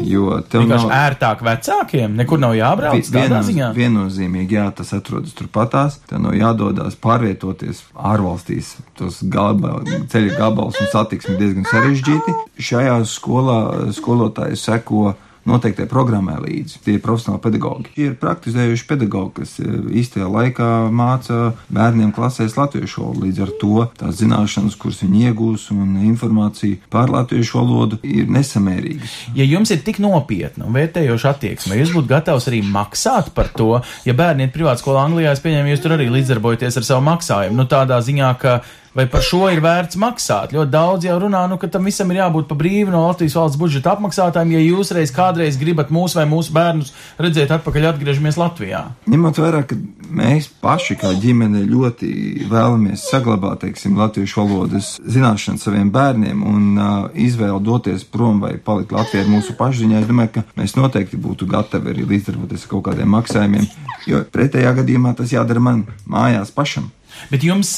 Jo 0.08 0.38
tev 0.48 0.62
Vienkārši 0.62 0.86
nav 0.88 0.94
ērtāk 0.96 1.40
vecākiem, 1.42 2.14
nekur 2.16 2.38
nav 2.38 2.54
jābrauc 2.56 2.94
Vi- 3.02 3.12
tādā 3.12 3.40
ziņā. 3.42 3.72
viennozīmīgi, 3.74 4.56
jā, 4.56 4.66
tas 4.74 4.92
atrodas 4.94 5.34
turpatās. 5.34 5.98
Tev 6.08 6.20
nav 6.22 6.32
jādodas 6.38 6.94
pārvietoties 6.96 7.82
ārvalstīs. 7.94 8.76
Tos 8.96 9.22
galba, 9.22 9.80
ceļa 9.84 10.36
gabals 10.38 10.78
un 10.80 10.86
satiksmi 10.92 11.36
diezgan 11.36 11.64
sarežģīti. 11.66 12.34
Šajā 12.58 13.00
skolā 13.04 13.92
skolotāji 13.92 14.56
seko 14.56 15.14
noteiktai 15.48 15.88
programmai 15.90 16.36
līdzi. 16.42 16.82
Tie 16.84 16.96
ir 16.96 17.02
profesionāli 17.04 17.42
pedagoģi. 17.44 17.92
Tie 17.96 18.08
ir 18.10 18.16
praktizējuši 18.20 18.86
pedagoģi, 18.88 19.34
kas 19.40 19.54
eh, 19.62 19.76
īstajā 20.02 20.28
laikā 20.32 20.70
māca 20.94 21.52
bērniem 21.74 22.12
klasēs 22.16 22.56
latviešu 22.58 23.02
valodu. 23.04 23.26
Līdz 23.26 23.42
ar 23.44 23.52
to 23.60 23.86
tās 23.98 24.18
zināšanas, 24.20 24.76
kuras 24.80 25.02
viņi 25.04 25.28
iegūs 25.30 25.68
un 25.74 25.98
informācija 26.06 26.80
par 26.92 27.12
latviešu 27.12 27.58
valodu 27.60 28.00
ir 28.06 28.28
nesamērīgas. 28.32 29.16
Ja 29.38 29.46
jums 29.48 29.72
ir 29.74 29.82
tik 29.86 30.00
nopietna 30.04 30.68
un 30.68 30.76
vērtējoša 30.76 31.34
attieksme, 31.34 31.78
jūs 31.80 31.94
būtu 31.96 32.12
gatavs 32.12 32.48
arī 32.50 32.62
maksāt 32.64 33.32
par 33.36 33.52
to, 33.56 33.80
ja 34.06 34.16
bērni 34.16 34.48
ir 34.48 34.54
privāta 34.54 34.82
skolā 34.82 35.06
Anglijā, 35.08 35.34
es 35.34 35.42
pieņemu, 35.44 35.72
jūs 35.72 35.84
tur 35.84 35.96
arī 35.96 36.08
līdzdarbojaties 36.12 36.80
ar 36.80 36.86
savu 36.86 37.04
maksājumu. 37.08 37.58
Nu, 37.58 37.68
tādā 37.70 38.00
ziņā, 38.04 38.32
ka 38.40 38.60
vai 38.96 39.06
par 39.10 39.24
šo 39.24 39.48
ir 39.52 39.60
vērts 39.64 39.98
maksāt. 40.00 40.54
Ļoti 40.56 40.72
daudz 40.72 41.06
jau 41.08 41.18
runā, 41.22 41.44
nu, 41.50 41.58
ka 41.60 41.70
tam 41.72 41.88
visam 41.88 42.10
ir 42.12 42.22
jābūt 42.22 42.48
pa 42.50 42.56
brīvu 42.58 42.92
no 42.94 43.04
Latvijas 43.06 43.36
valsts 43.38 43.60
budžeta 43.60 43.94
apmaksātājiem, 43.94 44.54
ja 44.56 44.64
jūs 44.64 44.92
reiz 44.96 45.12
kādreiz 45.14 45.58
gribat 45.60 45.92
mūs 45.94 46.16
vai 46.18 46.26
mūsu 46.30 46.54
bērnus 46.56 46.92
redzēt 47.20 47.52
atpakaļ 47.58 47.90
atgriežamies 47.92 48.38
Latvijā. 48.40 48.84
Ņemot 49.10 49.40
vērā, 49.42 49.62
ka 49.68 49.78
mēs 50.08 50.48
paši 50.62 50.98
kā 51.00 51.12
ģimene 51.20 51.64
ļoti 51.68 52.10
vēlamies 52.50 53.06
saglabāt, 53.10 53.62
teiksim, 53.64 53.98
latviešu 53.98 54.42
valodas 54.42 54.94
zināšanas 55.04 55.66
saviem 55.66 55.92
bērniem 55.94 56.44
un 56.46 56.68
uh, 56.78 56.90
izvēlu 57.18 57.60
doties 57.64 58.06
prom 58.08 58.42
vai 58.44 58.54
palikt 58.62 58.94
Latvijā 58.96 59.24
ar 59.24 59.32
mūsu 59.32 59.56
pašziņā, 59.58 60.02
es 60.02 60.10
domāju, 60.10 60.34
ka 60.38 60.46
mēs 60.58 60.76
noteikti 60.78 61.20
būtu 61.20 61.48
gatavi 61.50 61.94
arī 61.94 62.06
līdzdarboties 62.14 62.66
ar 62.66 62.72
kaut 62.74 62.86
kādiem 62.90 63.10
maksājumiem, 63.18 63.66
jo 64.08 64.22
pretējā 64.32 64.74
gadījumā 64.80 65.16
tas 65.18 65.34
jādara 65.34 65.62
man 65.62 65.84
mājās 66.08 66.54
pašam. 66.54 66.88
Bet 67.32 67.46
jums 67.46 67.72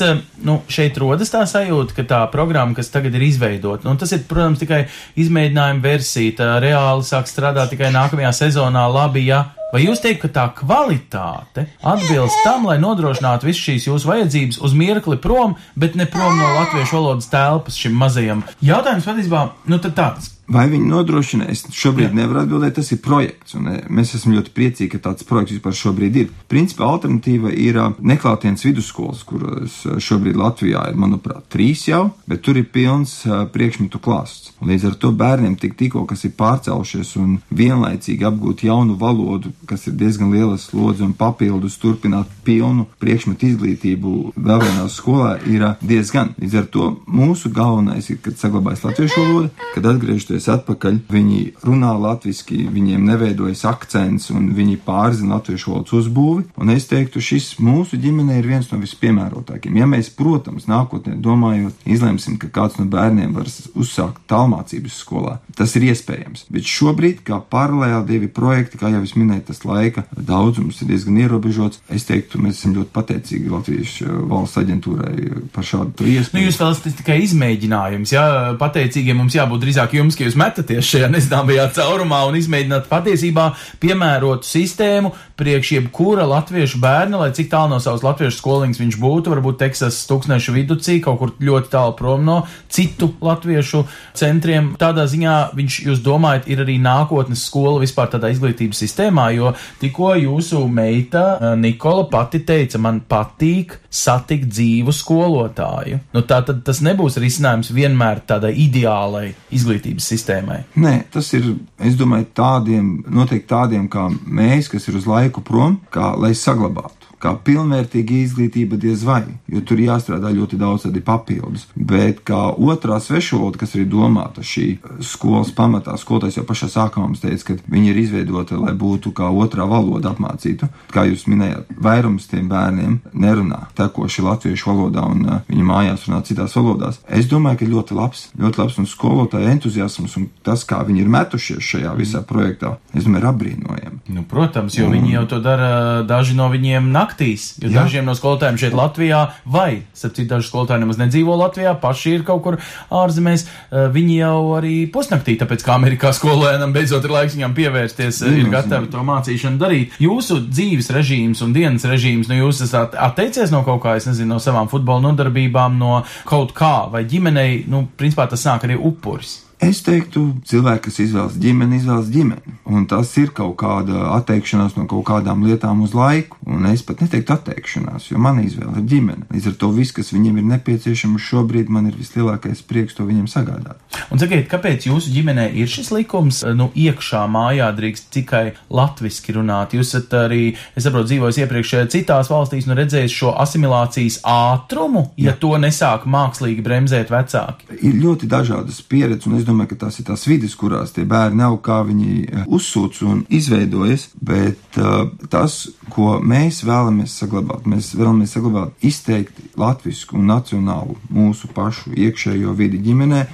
nu, 0.47 0.61
šeit 0.71 0.99
rodas 1.01 1.33
tā 1.33 1.45
sajūta, 1.49 1.97
ka 1.97 2.07
tā 2.09 2.21
programma, 2.33 2.77
kas 2.77 2.93
tagad 2.93 3.15
ir 3.19 3.27
izveidota, 3.29 3.89
nu, 3.89 3.97
tas 4.01 4.13
ir, 4.17 4.25
protams, 4.29 4.61
tikai 4.63 4.85
izmēģinājuma 5.21 5.85
versija, 5.85 6.37
tā 6.43 6.51
reāli 6.63 7.07
sāk 7.07 7.31
strādāt 7.31 7.75
tikai 7.75 7.93
nākamajā 7.95 8.35
sezonā, 8.45 8.87
labi, 8.93 9.27
ja. 9.31 9.47
Vai 9.71 9.85
jūs 9.85 10.01
teikt, 10.03 10.25
ka 10.25 10.31
tā 10.35 10.45
kvalitāte 10.59 11.69
atbilst 11.87 12.43
tam, 12.43 12.67
lai 12.67 12.81
nodrošinātu 12.83 13.47
visu 13.47 13.69
šīs 13.69 13.87
jūsu 13.87 14.11
vajadzības 14.11 14.59
uz 14.67 14.75
mirkli 14.75 15.19
prom, 15.23 15.55
bet 15.79 15.95
ne 15.95 16.09
prom 16.11 16.35
no 16.39 16.51
latviešu 16.57 16.99
valodas 16.99 17.31
telpas 17.31 17.79
šim 17.79 17.95
mazajam? 17.95 18.43
Jautājums 18.67 19.07
patiesībā, 19.07 19.47
nu 19.71 19.79
tad 19.79 19.95
tāds 20.01 20.33
Vai 20.51 20.65
viņi 20.67 20.89
nodrošina? 20.91 21.47
Es 21.53 21.63
šobrīd 21.71 22.09
Jā. 22.09 22.17
nevaru 22.25 22.41
atbildēt, 22.43 22.75
tas 22.81 22.89
ir 22.91 22.99
projekts, 23.05 23.55
un 23.55 23.69
e, 23.71 23.77
mēs 23.87 24.17
esam 24.19 24.33
ļoti 24.35 24.51
priecīgi, 24.55 24.89
ka 24.97 24.99
tāds 25.05 25.27
projekts 25.29 25.55
vispār 25.55 25.77
šobrīd 25.79 26.17
ir. 26.19 26.33
Principā 26.51 26.89
alternatīva 26.91 27.53
ir 27.55 27.79
neklātienes 28.03 28.67
vidusskolas, 28.67 29.23
kuras 29.29 29.77
šobrīd 30.03 30.39
Latvijā 30.41 30.83
ir, 30.91 30.99
manuprāt, 30.99 31.47
trīs 31.55 31.85
jau, 31.87 32.09
bet 32.27 32.43
tur 32.43 32.59
ir 32.59 32.67
pilns 32.67 33.21
priekšmetu 33.55 34.03
klāsts. 34.03 34.51
Līdz 34.67 34.89
ar 34.91 34.97
to 34.99 35.13
bērniem 35.15 35.55
tik 35.61 35.79
tikko, 35.79 36.03
kas 36.11 36.27
ir 36.27 36.35
pārcēlušies 36.41 37.15
un 37.23 37.39
vienlaicīgi 37.55 38.27
apgūt 38.27 38.67
jaunu 38.67 38.99
valodu, 38.99 39.55
kas 39.69 39.87
ir 39.87 39.97
diezgan 40.01 40.33
liela 40.33 40.59
slodze 40.59 41.05
un 41.05 41.13
papildus 41.17 41.79
turpināt 41.81 42.31
pilnu 42.45 42.87
priekšmetu 43.03 43.49
izglītību 43.51 44.15
vēl 44.37 44.65
vienā 44.65 44.87
skolā, 44.93 45.37
ir 45.47 45.67
diezgan. 45.85 46.35
Līdz 46.41 46.57
ar 46.61 46.69
to 46.73 46.89
mūsu 47.07 47.53
galvenais 47.55 48.11
ir, 48.11 48.21
kad 48.25 48.39
saglabājas 48.41 48.85
latviešu 48.87 49.25
valoda, 49.25 49.51
kad 49.75 49.89
atgriežoties 49.93 50.49
atpakaļ, 50.57 51.01
viņi 51.11 51.41
runā 51.67 51.93
latviski, 52.01 52.63
viņiem 52.73 53.05
neveidojas 53.11 53.65
akcents 53.69 54.31
un 54.35 54.51
viņi 54.57 54.79
pārzina 54.87 55.37
latviešu 55.37 55.75
valodas 55.75 55.97
uzbūvi. 56.01 56.47
Un 56.61 56.75
es 56.75 56.89
teiktu, 56.91 57.23
šis 57.25 57.53
mūsu 57.63 58.01
ģimenē 58.01 58.41
ir 58.41 58.51
viens 58.51 58.71
no 58.73 58.81
vispiemērotākiem. 58.81 59.77
Ja 59.81 59.89
mēs, 59.91 60.13
protams, 60.17 60.69
nākotnē 60.71 61.17
domājot, 61.21 61.85
izlemsim, 61.89 62.39
ka 62.41 62.51
kāds 62.53 62.81
no 62.81 62.87
bērniem 62.91 63.35
var 63.37 63.49
uzsākt 63.75 64.23
tālmācības 64.31 64.99
skolā, 65.05 65.39
tas 65.57 65.75
ir 65.79 65.89
iespējams. 65.91 66.47
Bet 66.53 66.69
šobrīd, 66.69 67.23
kā 67.27 67.41
paralēli 67.53 68.07
divi 68.09 68.31
projekti, 68.33 68.81
kā 68.81 68.93
jau 68.93 69.03
es 69.05 69.17
minēju, 69.19 69.50
tas 69.51 69.63
laika 69.67 70.07
daudzums 70.15 70.81
ir 70.81 70.93
diezgan 70.93 71.19
ierobežots. 71.21 71.83
Es 71.93 72.07
teiktu, 72.09 72.41
mēs 72.43 72.61
esam 72.61 72.77
ļoti 72.79 72.95
pateicīgi 72.95 73.53
Latvijas 73.53 73.97
uh, 74.05 74.17
valsts 74.31 74.61
aģentūrai 74.63 75.15
par 75.55 75.67
šādu 75.67 76.07
iespēju. 76.07 76.39
Nu, 76.39 76.45
jūs 76.47 76.61
vēlaties 76.61 76.99
tikai 77.01 77.19
izmēģinājums, 77.27 78.15
jā, 78.15 78.27
pateicīgiem 78.61 79.21
mums 79.21 79.37
jābūt 79.37 79.65
drīzāk 79.65 79.97
jums, 79.99 80.19
ka 80.19 80.27
jūs 80.27 80.39
metaties 80.41 80.87
šajā 80.87 81.11
nezināmajā 81.13 81.67
caurumā 81.81 82.23
un 82.31 82.39
izmēģināt 82.41 82.89
patiesībā 82.91 83.51
piemērotu 83.83 84.49
sistēmu 84.49 85.13
priekš 85.41 85.73
jebkura 85.79 86.27
latviešu 86.29 86.81
bērna, 86.83 87.23
lai 87.23 87.31
cik 87.37 87.49
tālu 87.53 87.73
no 87.75 87.79
savas 87.81 88.05
latviešu 88.05 88.37
skoliņas 88.37 88.81
viņš 88.83 88.99
būtu, 89.01 89.33
varbūt 89.33 89.61
Teksas 89.63 90.03
tūkstnešu 90.11 90.53
viducī, 90.57 90.99
kaut 91.05 91.19
kur 91.21 91.33
ļoti 91.41 91.73
tālu 91.73 91.95
prom 91.97 92.27
no 92.27 92.43
citu 92.69 93.09
latviešu 93.25 93.87
centriem. 94.21 94.75
Tādā 94.81 95.07
ziņā 95.09 95.37
viņš, 95.57 95.79
jūs 95.89 96.03
domājat, 96.05 96.49
ir 96.53 96.61
arī 96.65 96.77
nākotnes 96.83 97.47
skola 97.49 97.81
vispār 97.81 98.13
tādā 98.13 98.29
izglītības 98.35 98.83
sistēmā, 98.85 99.31
jo 99.39 99.40
tikko 99.81 100.13
jūsu 100.21 100.63
meita 100.71 101.25
eh, 101.37 101.57
Nikola 101.61 102.07
pati 102.11 102.43
teica, 102.47 102.81
man 102.83 103.03
patīk 103.09 103.77
satikt 103.91 104.51
dzīvu 104.53 104.95
skolotāju. 104.95 106.01
Nu, 106.15 106.25
tā 106.29 106.41
tad 106.47 106.63
tas 106.67 106.83
nebūs 106.85 107.19
risinājums 107.23 107.73
vienmēr 107.75 108.23
tādai 108.29 108.53
ideālai 108.67 109.31
izglītības 109.55 110.13
sistēmai? 110.13 110.63
Nē, 110.81 110.95
tas 111.15 111.33
ir, 111.39 111.53
es 111.83 111.99
domāju, 111.99 112.31
tādiem, 112.37 112.95
noteikti 113.11 113.51
tādiem 113.51 113.91
kā 113.91 114.09
mēs, 114.11 114.71
kas 114.73 114.89
ir 114.89 115.01
uz 115.01 115.09
laiku 115.11 115.45
prom, 115.47 115.81
kā 115.95 116.13
lai 116.21 116.35
saglabātu 116.39 117.00
kā 117.21 117.35
pilnvērtīga 117.45 118.17
izglītība 118.25 118.79
diez 118.81 119.05
vai, 119.07 119.23
jo 119.51 119.61
tur 119.67 119.81
jāstrādā 119.83 120.33
ļoti 120.35 120.59
daudz 120.61 120.87
tādi 120.87 121.03
papildus. 121.05 121.67
Bet 121.75 122.23
kā 122.27 122.49
otrā 122.57 123.01
svešvaloda, 123.03 123.61
kas 123.61 123.77
arī 123.77 123.87
domāta 123.91 124.45
šī 124.47 124.67
skolas 125.05 125.53
pamatā, 125.57 125.97
skolotājs 126.01 126.41
jau 126.41 126.47
pašā 126.49 126.71
sākumā 126.73 127.11
mums 127.11 127.23
teica, 127.25 127.51
ka 127.51 127.59
viņi 127.71 127.93
ir 127.93 128.01
izveidota, 128.05 128.59
lai 128.61 128.75
būtu 128.79 129.13
kā 129.17 129.29
otrā 129.31 129.67
valoda 129.69 130.15
apmācīta. 130.15 130.71
Kā 130.95 131.05
jūs 131.09 131.27
minējāt, 131.31 131.71
vairums 131.81 132.29
tiem 132.31 132.49
bērniem 132.51 132.99
nerunā 133.13 133.67
tekoši 133.79 134.25
latviešu 134.25 134.71
valodā 134.71 135.05
un 135.11 135.25
uh, 135.27 135.41
viņi 135.51 135.67
mājās 135.67 136.07
runā 136.09 136.23
citās 136.27 136.57
valodās. 136.57 137.01
Es 137.09 137.29
domāju, 137.31 137.61
ka 137.61 137.71
ļoti 137.75 137.97
labs, 137.99 138.25
ļoti 138.41 138.63
labs 138.63 138.79
un 138.81 138.89
skolotāja 138.91 139.53
entuziasms 139.55 140.17
un 140.21 140.29
tas, 140.47 140.65
kā 140.69 140.81
viņi 140.87 141.05
ir 141.05 141.13
metušies 141.13 141.65
šajā 141.73 141.95
visā 141.99 142.23
projektā, 142.27 142.77
es 142.95 143.05
domāju, 143.05 143.23
ir 143.23 143.29
apbrīnojami. 143.31 144.01
Nu, 144.17 144.25
protams, 144.29 144.77
jo 144.79 144.89
un... 144.89 144.97
viņi 144.97 145.17
jau 145.19 145.27
to 145.35 145.41
dara 145.45 145.71
daži 146.07 146.37
no 146.39 146.49
viņiem 146.53 146.91
nāk 146.95 147.10
naktīs. 147.11 147.55
Jo 147.61 147.71
Jā. 147.71 147.85
dažiem 147.85 148.07
no 148.07 148.15
skolotājiem 148.15 148.59
šeit 148.61 148.75
Latvijā, 148.77 149.21
vai, 149.45 149.83
citu, 149.95 150.27
daži 150.31 150.49
skolotāji 150.49 150.85
nemaz 150.85 150.99
nedzīvo 151.01 151.35
Latvijā, 151.39 151.75
paši 151.81 152.15
ir 152.19 152.25
kaut 152.25 152.43
kur 152.45 152.59
ārzemēs, 152.91 153.47
eh, 153.47 153.89
viņi 153.91 154.17
jau 154.21 154.39
arī 154.59 154.91
pusnaktī, 154.93 155.37
tāpēc 155.41 155.65
kā 155.67 155.77
Amerikā 155.77 156.13
skolēnam 156.19 156.73
beidzot 156.73 157.05
ir 157.05 157.11
laiks 157.11 157.37
viņam 157.37 157.57
pievērsties, 157.57 158.23
mm, 158.23 158.39
ir 158.39 158.51
gatavi 158.55 158.91
to 158.91 159.05
mācīšanu 159.07 159.59
darīt. 159.61 159.99
Jūsu 160.01 160.41
dzīves 160.49 160.91
režīms 160.95 161.43
un 161.43 161.55
dienas 161.57 161.87
režīms, 161.89 162.31
nu 162.31 162.41
jūs 162.45 162.63
esat 162.67 162.95
atteicies 162.95 163.53
no 163.55 163.65
kaut 163.67 163.83
kā, 163.85 163.97
es 163.99 164.09
nezinu, 164.09 164.35
no 164.35 164.41
savām 164.43 164.71
futbola 164.71 165.11
nodarbībām, 165.11 165.79
no 165.81 166.03
kaut 166.29 166.55
kā, 166.57 166.91
vai 166.91 167.05
ģimenei, 167.05 167.65
nu, 167.71 167.87
principā 167.99 168.29
tas 168.31 168.47
nāk 168.47 168.69
arī 168.69 168.79
upuris. 168.79 169.50
Es 169.61 169.83
teiktu, 169.85 170.23
cilvēki, 170.49 170.87
kas 170.87 170.99
izvēlas 171.05 171.35
ģimeni, 171.41 171.77
izvēlas 171.77 172.09
ģimeni. 172.09 172.55
Un 172.71 172.87
tas 172.89 173.11
ir 173.21 173.29
kaut 173.37 173.59
kāda 173.61 174.07
atteikšanās 174.15 174.77
no 174.79 174.87
kaut 174.89 175.05
kādām 175.11 175.43
lietām 175.45 175.83
uz 175.85 175.93
laiku. 175.97 176.39
Un 176.49 176.65
es 176.71 176.81
pat 176.87 177.03
neteiktu 177.05 177.35
atteikšanās, 177.35 178.07
jo 178.09 178.21
man 178.23 178.41
izvēle 178.41 178.81
ir 178.81 178.87
ģimene. 178.89 179.27
Līdz 179.35 179.51
ar 179.51 179.57
to 179.61 179.69
viss, 179.77 179.93
kas 179.93 180.15
viņiem 180.15 180.39
ir 180.41 180.47
nepieciešams 180.55 181.27
šobrīd, 181.27 181.69
man 181.69 181.91
ir 181.91 181.99
vislielākais 181.99 182.63
prieks 182.65 182.97
to 182.97 183.05
viņiem 183.09 183.27
sagādāt. 183.29 183.77
Un 184.09 184.23
sakiet, 184.23 184.47
kāpēc 184.49 184.87
jūsu 184.89 185.13
ģimenē 185.13 185.51
ir 185.61 185.69
šis 185.69 185.93
likums, 185.93 186.41
nu, 186.57 186.71
iekšā 186.73 187.27
mājā 187.29 187.69
drīkst 187.77 188.09
tikai 188.17 188.45
latviski 188.73 189.37
runāt? 189.37 189.77
Jūs 189.77 189.93
esat 189.93 190.17
arī, 190.23 190.55
es 190.73 190.89
saprotu, 190.89 191.11
dzīvojis 191.13 191.43
iepriekš 191.45 191.75
citās 191.93 192.33
valstīs, 192.33 192.71
nu 192.71 192.79
redzējis 192.79 193.19
šo 193.21 193.35
asimilācijas 193.45 194.23
ātrumu, 194.25 195.11
ja 195.21 195.35
Jā. 195.35 195.39
to 195.45 195.53
nesāk 195.61 196.09
mākslīgi 196.09 196.65
bremzēt 196.65 197.13
vecāki. 197.13 197.69
Ir 197.77 198.01
ļoti 198.01 198.31
dažādas 198.31 198.81
pieredzes, 198.89 199.50
domāju, 199.51 199.73
ka 199.73 199.81
tās 199.85 200.01
ir 200.01 200.07
tās 200.09 200.27
vidas, 200.29 200.55
kurās 200.59 200.95
tie 200.97 201.05
bērni 201.09 201.41
nav 201.43 201.59
kā 201.67 201.81
viņi 201.89 202.15
eh, 202.23 202.47
uzsūc 202.47 203.03
un 203.09 203.23
izveidojas, 203.29 204.09
bet 204.17 204.81
uh, 204.81 205.11
tas, 205.33 205.61
ko 205.93 206.19
mēs 206.23 206.63
vēlamies 206.67 207.19
saglabāt, 207.23 207.69
mēs 207.71 207.93
vēlamies 207.99 208.35
saglabāt 208.37 208.87
izteikti 208.87 209.51
latvisku 209.61 210.19
un 210.19 210.31
nacionālu 210.31 210.99
mūsu 211.13 211.51
pašu 211.55 211.95
iekšējo 211.97 212.57
vidi 212.57 212.81
ģimenē 212.87 213.25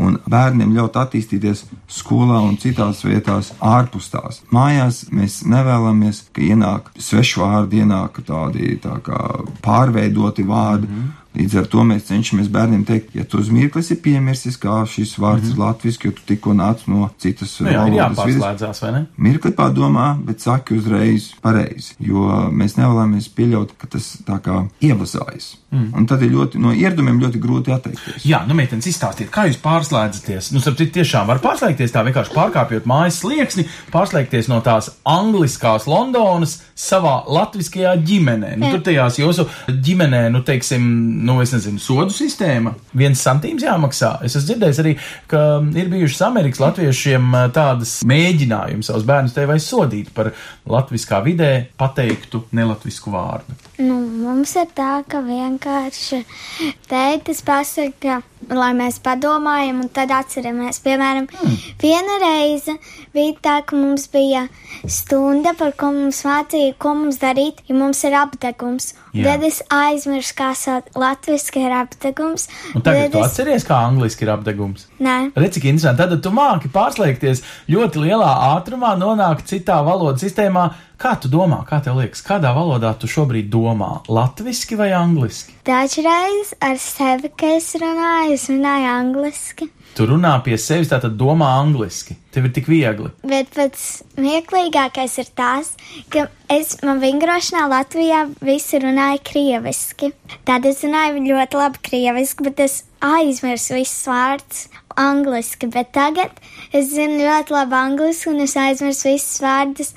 un 0.00 0.16
bērniem 0.30 0.72
ļaut 0.74 0.96
attīstīties 0.98 1.64
skolā 1.90 2.40
un 2.42 2.56
citās 2.58 3.04
vietās 3.06 3.52
ārpus 3.62 4.08
tās. 4.10 4.40
Mājās 4.54 5.04
mēs 5.14 5.42
nevēlamies, 5.46 6.24
ka 6.34 6.42
ienāk 6.42 6.90
svešvārdi, 6.98 7.84
ienāk 7.84 8.24
tādi 8.26 8.74
tā 8.82 8.96
kā 9.06 9.20
pārveidoti 9.62 10.46
vārdi. 10.48 10.90
Mm 10.90 11.02
-hmm 11.02 11.20
Līdz 11.34 11.56
ar 11.58 11.66
to 11.70 11.82
mēs 11.86 12.06
cenšamies 12.06 12.48
bērniem 12.54 12.84
teikt, 12.86 13.14
ja 13.18 13.24
tu 13.26 13.40
uz 13.42 13.48
mirkli 13.50 13.82
esi 13.82 13.96
piemirsis, 13.98 14.58
kā 14.60 14.76
šis 14.86 15.16
vārds 15.18 15.48
mm 15.48 15.48
-hmm. 15.48 15.54
ir 15.54 15.64
latviešu, 15.64 15.98
jo 16.04 16.12
tu 16.12 16.22
tikko 16.26 16.54
nāc 16.54 16.84
no 16.86 17.10
citas 17.18 17.56
nu, 17.60 17.70
jā, 17.70 17.82
valodas 17.82 18.26
vidas. 18.26 18.82
vai 18.82 18.92
ne? 18.92 19.06
Mirkli 19.16 19.50
padomā, 19.50 20.14
bet 20.24 20.40
saki 20.40 20.78
uzreiz 20.78 21.32
pareizi, 21.42 21.94
jo 21.98 22.50
mēs 22.52 22.78
nevēlamies 22.78 23.28
pieļaut, 23.28 23.74
ka 23.78 23.86
tas 23.86 24.16
tā 24.26 24.38
kā 24.38 24.68
ievazājas. 24.80 25.56
Mm. 25.74 25.90
Un 25.98 26.06
tad 26.06 26.22
ir 26.22 26.30
ļoti, 26.30 26.60
no 26.62 26.70
ieradumiem 26.70 27.18
ļoti 27.18 27.40
grūti 27.42 27.72
atteikties. 27.74 28.22
Jā, 28.28 28.44
nu, 28.46 28.54
meitenes, 28.54 28.86
izstāstiet, 28.86 29.30
kā 29.34 29.48
jūs 29.48 29.58
pārslēdzaties. 29.62 30.52
Nu, 30.54 30.62
sapratu, 30.62 30.86
tiešām 30.94 31.26
var 31.26 31.40
pārslēgties 31.42 31.94
tā 31.94 32.04
vienkārši 32.06 32.34
pārkāpjot 32.34 32.86
mājas 32.86 33.18
slieksni, 33.24 33.66
pārslēgties 33.90 34.48
no 34.52 34.60
tās 34.62 34.92
angliskās 35.02 35.88
Londonas 35.90 36.60
savā 36.78 37.16
latviskajā 37.26 37.96
ģimenē. 38.06 38.52
Nu, 38.60 38.70
tur 38.70 38.84
tajās 38.86 39.18
jūsu 39.18 39.48
ģimenē, 39.66 40.28
nu, 40.34 40.44
teiksim, 40.46 40.86
nu, 41.24 41.38
es 41.42 41.54
nezinu, 41.54 41.80
sodu 41.82 42.14
sistēma. 42.14 42.74
Viens 42.96 43.22
santīms 43.24 43.64
jāmaksā. 43.64 44.16
Es 44.26 44.36
esmu 44.36 44.50
dzirdējis 44.50 44.80
arī, 44.82 44.94
ka 45.30 45.40
ir 45.80 45.90
bijušas 45.92 46.24
Amerikas 46.28 46.62
latviešiem 46.62 47.30
uh, 47.32 47.46
tādas 47.54 47.96
mēģinājumi 48.08 48.86
savus 48.86 49.06
bērnus 49.08 49.36
te 49.36 49.46
vai 49.48 49.58
sodīt 49.62 50.12
par 50.16 50.32
latviskā 50.68 51.22
vidē 51.24 51.52
pateiktu 51.80 52.44
nelatvisku 52.56 53.12
vārdu. 53.14 53.56
Nu, 53.80 53.98
mums 54.22 54.54
ir 54.60 54.68
tā, 54.76 55.00
ka 55.10 55.22
vienkārši 55.24 56.22
tētis 56.90 57.42
pasaka, 57.46 58.20
lai 58.50 58.72
mēs 58.76 59.00
padomājam, 59.04 59.82
un 59.84 59.90
tad 59.94 60.12
atceramies. 60.14 60.80
Piemēram, 60.84 61.28
mm. 61.30 61.56
viena 61.80 62.18
reize 62.22 62.76
bija 63.14 63.34
tā, 63.44 63.56
ka 63.66 63.78
mums 63.78 64.06
bija 64.12 64.46
stunda, 64.90 65.54
par 65.58 65.74
ko 65.78 65.92
mums 65.94 66.22
mācīja, 66.26 66.74
ko 66.80 66.94
mums 66.98 67.20
darīt, 67.22 67.62
ja 67.68 67.76
mums 67.78 68.02
ir 68.04 68.16
apdegums. 68.18 68.92
Un 69.14 69.22
tad 69.22 69.44
es 69.46 69.60
aizmirsu, 69.72 70.34
kā 70.38 70.50
latviski 70.98 71.62
ir 71.62 71.74
apdegums. 71.78 72.48
Un 72.74 72.82
tagad 72.84 73.12
tu 73.14 73.20
es... 73.20 73.28
atceries, 73.28 73.66
kā 73.68 73.78
angliski 73.86 74.26
ir 74.26 74.32
apdegums? 74.34 74.88
Nē. 75.04 75.18
Redz, 75.38 75.58
cik 75.58 75.68
interesanti. 75.70 76.02
Tad 76.02 76.24
tu 76.24 76.34
māki 76.34 76.70
pārslēgties 76.74 77.44
ļoti 77.70 78.08
lielā 78.08 78.32
ātrumā, 78.56 78.96
nonākt 78.98 79.46
citā 79.52 79.78
valodas 79.86 80.24
sistēmā. 80.26 80.72
Kā 81.04 81.18
tu 81.20 81.28
domā, 81.28 81.58
kā 81.68 81.82
tev 81.84 81.98
liekas, 81.98 82.22
kādā 82.24 82.54
valodā 82.56 82.94
tu 82.96 83.04
šobrīd 83.04 83.50
domā? 83.52 83.90
Latviešu 84.08 84.78
vai 84.80 84.86
angliski? 84.96 85.52
Dažreiz 85.68 86.54
ar 86.64 86.78
sevi, 86.80 87.28
kad 87.28 87.58
es 87.58 87.66
runāju, 87.76 88.38
es 88.38 88.46
runāju 88.48 88.86
angliski. 88.88 89.68
Tu 89.98 90.06
runā 90.08 90.30
pie 90.46 90.56
sevis, 90.56 90.88
tātad 90.88 91.18
domā 91.20 91.50
angliski. 91.58 92.16
Tev 92.32 92.48
ir 92.48 92.54
tik 92.56 92.70
viegli. 92.72 93.12
Bet 93.20 93.52
pats 93.52 94.00
smieklīgākais 94.14 95.18
ir 95.20 95.28
tas, 95.36 95.74
ka 96.08 96.24
es 96.48 96.78
man 96.80 97.04
vingrošanā 97.04 97.66
Latvijā 97.68 98.24
visi 98.40 98.80
runāja 98.80 99.20
krieviski. 99.28 100.14
Tad 100.48 100.64
es 100.72 100.80
runāju 100.88 101.20
ļoti 101.28 101.60
labi 101.60 101.84
krieviski, 101.84 102.48
bet 102.48 102.64
es 102.64 102.80
aizmirsu 103.04 103.76
visus 103.76 104.08
vārdus 104.08 104.64
angliski. 104.96 105.68
Bet 105.68 105.92
tagad 105.92 106.32
es 106.74 106.90
zinu 106.90 107.22
ļoti 107.22 107.54
labi 107.54 107.76
angliski 107.78 108.30
un 108.32 108.42
es 108.44 108.56
aizmirsu 108.58 109.08
visus 109.12 109.40
vārdus 109.42 109.92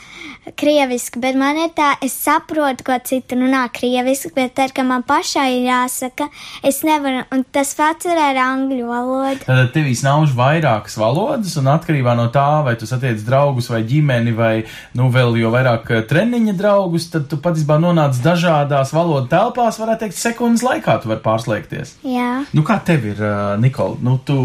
krieviski. 0.58 1.20
Bet 1.22 1.38
man 1.40 1.58
ir 1.60 1.72
tā, 1.76 1.94
es 2.04 2.16
saprotu, 2.16 2.86
ko 2.88 2.96
citu 3.04 3.38
runā 3.40 3.66
krieviski, 3.74 4.32
bet 4.36 4.56
tad, 4.58 4.74
kad 4.76 4.88
man 4.88 5.04
pašai 5.08 5.48
ir 5.58 5.68
jāsaka, 5.68 6.30
es 6.66 6.84
nevaru, 6.88 7.24
un 7.34 7.44
tas 7.54 7.74
pats 7.78 8.08
ir 8.08 8.20
ar 8.22 8.40
angļu 8.44 8.88
valodu. 8.88 9.44
Tad 9.48 9.74
tev 9.76 9.90
snauž 9.98 10.36
vairākas 10.38 10.98
valodas, 11.00 11.58
un 11.60 11.72
atkarībā 11.74 12.16
no 12.18 12.28
tā, 12.34 12.48
vai 12.66 12.78
tu 12.80 12.88
satiec 12.90 13.22
draugus 13.28 13.72
vai 13.74 13.82
ģimeni, 13.88 14.36
vai, 14.38 14.54
nu, 14.98 15.10
vēl 15.14 15.40
jo 15.42 15.52
vairāk 15.54 15.92
eh, 15.92 16.04
treniņa 16.08 16.56
draugus, 16.60 17.10
tad 17.14 17.28
tu 17.32 17.42
patiesībā 17.44 17.80
nonāc 17.82 18.20
dažādās 18.24 18.94
valodu 18.96 19.32
telpās, 19.32 19.82
varētu 19.82 20.06
teikt, 20.06 20.20
sekundes 20.20 20.66
laikā 20.66 21.00
tu 21.02 21.12
vari 21.12 21.24
pārslēgties. 21.26 21.98
Jā. 22.08 22.32
Nu, 22.54 22.64
kā 22.68 22.80
tev 22.86 23.10
ir, 23.12 23.22
uh, 23.22 23.56
Nikola? 23.62 23.98
Nu, 24.04 24.18
tu 24.24 24.38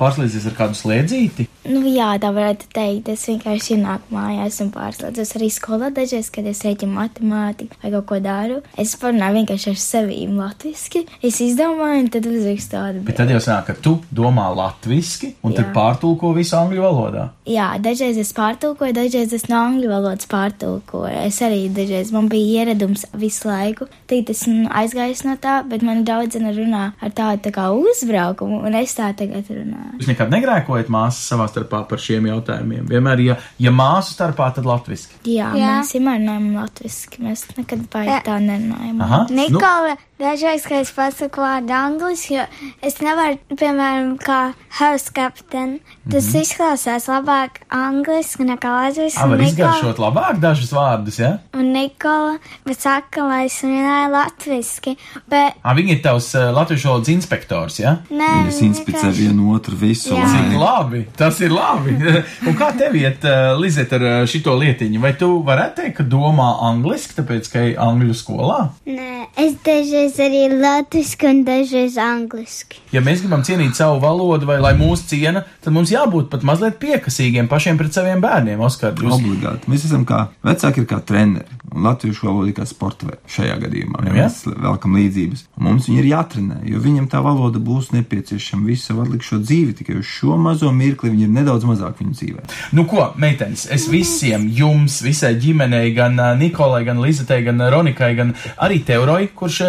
pārslēdzies 0.00 0.48
ar 0.50 0.56
kādu 0.58 0.78
slēdzīti? 0.78 1.46
Nu, 1.70 1.82
jā, 1.92 2.08
tā 2.22 2.30
varētu 2.34 2.70
teikt. 2.74 3.10
Es 3.12 3.26
vienkārši 3.28 3.76
ienāku 3.76 4.14
mājās 4.16 4.60
un 4.64 4.70
pārslēdzos 4.74 5.34
arī 5.36 5.50
skolā 5.52 5.90
dažreiz, 5.94 6.30
kad 6.32 6.46
es 6.48 6.62
rēķinu 6.64 6.96
matemātiku 6.96 7.76
vai 7.82 7.92
kaut 7.94 8.06
ko 8.08 8.20
daru. 8.24 8.60
Es 8.80 8.96
parunāju 9.00 9.40
vienkārši 9.40 9.72
ar 9.74 9.80
sevi 9.80 10.22
latviski. 10.30 11.04
Es 11.26 11.40
izdomāju, 11.44 12.04
un 12.04 12.10
tad 12.14 12.28
uzrakstu 12.30 12.76
tādu. 12.76 13.04
Bet 13.06 13.20
tad 13.20 13.32
jau 13.32 13.42
sanāk, 13.44 13.68
ka 13.68 13.76
tu 13.84 13.98
domā 14.14 14.48
latviski, 14.56 15.34
un 15.44 15.52
jā. 15.52 15.60
tad 15.60 15.74
pārtulko 15.76 16.32
visu 16.36 16.56
angļu 16.58 16.84
valodā. 16.84 17.26
Jā, 17.50 17.68
dažreiz 17.82 18.18
es 18.20 18.32
pārtulkoju, 18.36 18.96
dažreiz 18.96 19.34
es 19.36 19.48
no 19.52 19.60
angļu 19.60 19.92
valodas 19.92 20.28
pārtulkoju. 20.30 21.12
Es 21.26 21.42
arī 21.44 21.66
dažreiz 21.76 22.12
man 22.14 22.30
bija 22.32 22.64
ieradums 22.64 23.04
visu 23.20 23.50
laiku. 23.50 23.90
Tagad 24.10 24.32
es 24.32 24.46
aizgāju 24.48 25.28
no 25.28 25.36
tā, 25.42 25.60
bet 25.68 25.84
man 25.86 26.04
draudzene 26.08 26.54
runā 26.56 26.84
ar 27.00 27.16
tādu 27.16 27.44
tā 27.48 27.54
kā 27.54 27.68
uzbraukumu, 27.74 28.62
un 28.66 28.78
es 28.80 28.96
tā 28.96 29.10
tagad 29.18 29.50
runāju. 29.50 29.89
Jūs 29.98 30.10
nekad 30.10 30.32
negrēkojat 30.32 30.90
māsas 30.92 31.26
savā 31.32 31.46
starpā 31.50 31.82
par 31.88 32.02
šiem 32.02 32.28
jautājumiem? 32.30 32.86
Vienmēr, 32.90 33.22
ja, 33.24 33.36
ja 33.60 33.72
māsu 33.74 34.14
starpā, 34.14 34.50
tad 34.56 34.68
latviski. 34.68 35.18
Jā, 35.28 35.50
Jā. 35.58 35.78
mēs 35.80 35.94
vienmēr 35.96 36.20
runājam 36.20 36.48
latviski. 36.58 37.24
Mēs 37.24 37.44
nekad 37.56 37.86
baigi 37.92 38.20
tā 38.26 38.38
nerunājam. 38.44 39.02
Aha, 39.06 39.20
Nikola, 39.34 39.96
nu. 39.96 40.08
dažreiz, 40.22 40.66
kad 40.68 40.84
es 40.84 40.92
pasaku 40.96 41.44
vārdu 41.44 41.74
angliski, 41.76 42.38
jo 42.38 42.46
es 42.86 43.00
nevaru, 43.04 43.40
piemēram, 43.54 44.14
kā 44.22 44.40
house 44.78 45.12
captain, 45.16 45.78
tas 46.10 46.24
mm 46.24 46.30
-hmm. 46.30 46.42
izklausās 46.42 47.08
labāk 47.10 47.62
angliski 47.68 48.44
nekā 48.44 48.70
latviski. 48.76 49.20
Ā, 49.20 49.28
var 49.30 49.40
izgaršot 49.40 49.98
labāk 49.98 50.40
dažus 50.40 50.72
vārdus, 50.72 51.20
ja? 51.20 51.38
Un 51.54 51.72
Nikola 51.72 52.38
saka, 52.78 53.22
lai 53.22 53.44
es 53.46 53.62
runāju 53.62 54.10
latviski, 54.12 54.96
bet... 55.28 55.58
Ā, 55.64 55.74
viņi 55.76 55.96
ir 55.96 56.02
tavs 56.02 56.34
uh, 56.34 56.50
latviešu 56.54 56.88
valodas 56.88 57.08
inspektors, 57.08 57.78
ja? 57.80 57.96
Nē, 58.10 58.30
Viņas 58.40 58.60
inspicē 58.66 59.10
vienu 59.14 59.52
otru 59.54 59.76
visu. 59.80 60.14
Jā. 60.16 60.28
Cik 60.30 60.56
labi, 60.60 61.02
tas 61.16 61.40
ir 61.44 61.54
labi. 61.54 61.96
Un 62.48 62.56
kā 62.58 62.70
tev 62.78 62.96
iet, 62.98 63.24
uh, 63.26 63.54
Lizet, 63.60 63.92
ar 63.96 64.06
uh, 64.06 64.16
šito 64.30 64.54
lietiņu? 64.60 65.00
Vai 65.02 65.14
tu 65.18 65.30
varētu 65.46 65.82
teikt, 65.82 65.96
ka 66.00 66.06
domā 66.06 66.50
angliski, 66.70 67.16
tāpēc, 67.18 67.50
ka 67.52 67.64
ej 67.68 67.74
angļu 67.80 68.16
skolā? 68.16 68.58
Nē, 68.88 69.26
es 69.40 69.56
dažreiz 69.66 70.18
arī 70.22 70.46
latviski 70.52 71.30
un 71.30 71.42
dažreiz 71.48 71.98
angliski. 72.00 72.82
Ja 72.94 73.02
mēs 73.04 73.24
gribam 73.24 73.44
cienīt 73.46 73.78
savu 73.78 74.00
valodu 74.02 74.48
vai 74.48 74.60
lai 74.62 74.74
mūs 74.78 75.06
ciena, 75.10 75.44
tad 75.64 75.74
mums 75.76 75.92
jābūt 75.94 76.30
pat 76.32 76.44
mazliet 76.46 76.80
piekasīgiem 76.82 77.48
pašiem 77.50 77.80
pret 77.80 77.96
saviem 77.96 78.22
bērniem, 78.22 78.60
Oskar. 78.64 78.96
Jūs... 78.98 79.16
Obligāti. 79.20 79.70
Mēs 79.70 79.86
esam 79.88 80.06
kā 80.08 80.26
vecāki, 80.46 80.84
ir 80.84 80.90
kā 80.90 81.00
treneri. 81.06 81.60
Un 81.70 81.86
latviešu 81.86 82.26
valoda 82.26 82.50
ir 82.50 82.56
kā 82.56 82.64
sporta 82.66 83.14
šajā 83.30 83.56
gadījumā. 83.62 84.02
Ja 84.08 84.14
mēs 84.14 84.40
velkam 84.48 84.96
līdzības. 84.98 85.44
Mums 85.62 85.86
viņa 85.88 86.02
ir 86.02 86.08
jātrenē, 86.10 86.58
jo 86.66 86.80
viņam 86.82 87.06
tā 87.12 87.20
valoda 87.22 87.62
būs 87.62 87.92
nepieciešama 87.94 88.66
visu 88.66 88.88
savu 88.88 89.04
atlikušo 89.04 89.38
dzīvi. 89.44 89.69
Tikai 89.76 89.98
uz 90.00 90.08
šo 90.08 90.36
mazo 90.40 90.70
mirkli 90.74 91.12
viņa 91.12 91.26
ir 91.26 91.34
nedaudz 91.34 91.66
mazāk 91.68 92.00
viņu 92.00 92.16
dzīvē. 92.16 92.44
Nu, 92.76 92.84
ko, 92.90 93.10
meitenes, 93.20 93.66
es 93.72 93.86
visiem 93.90 94.46
jums, 94.54 95.00
visai 95.04 95.34
ģimenei, 95.40 95.92
gan 95.96 96.18
Nikolai, 96.40 96.82
gan 96.86 97.00
Lizetei, 97.02 97.42
gan 97.46 97.60
Ronikai, 97.72 98.12
gan 98.18 98.34
arī 98.60 98.80
Teoroi, 98.86 99.30
kurš 99.36 99.60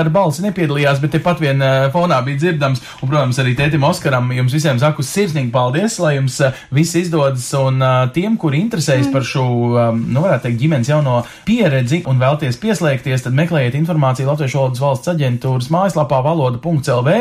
ar 0.00 0.10
balsi 0.14 0.44
nepiedalījās, 0.44 1.00
bet 1.02 1.14
tepat 1.16 1.42
vien 1.42 1.62
fonā 1.94 2.20
bija 2.26 2.40
dzirdams, 2.42 2.82
un, 3.00 3.08
protams, 3.08 3.40
arī 3.42 3.54
tētim 3.58 3.86
Oskaram, 3.86 4.30
jums 4.34 4.54
visiem 4.56 4.80
saku 4.82 5.04
sirsnīgi 5.06 5.52
paldies, 5.54 5.98
lai 6.02 6.16
jums 6.18 6.40
viss 6.74 6.98
izdodas, 6.98 7.46
un 7.58 7.82
tiem, 8.14 8.38
kuri 8.40 8.62
interesējas 8.64 9.10
par 9.14 9.26
šo, 9.28 9.46
nu, 9.98 10.24
varētu 10.24 10.48
teikt, 10.48 10.60
ģimenes 10.62 10.90
jauno 10.90 11.20
pieredzi 11.46 12.02
un 12.10 12.20
vēlties 12.22 12.58
pieslēgties, 12.62 13.26
tad 13.26 13.36
meklējiet 13.36 13.76
informāciju 13.78 14.30
Latviešu 14.30 14.60
valodas 14.60 14.82
valsts 14.82 15.12
aģentūras 15.14 15.70
mājaslapā 15.74 16.20
valoda.lv, 16.24 17.16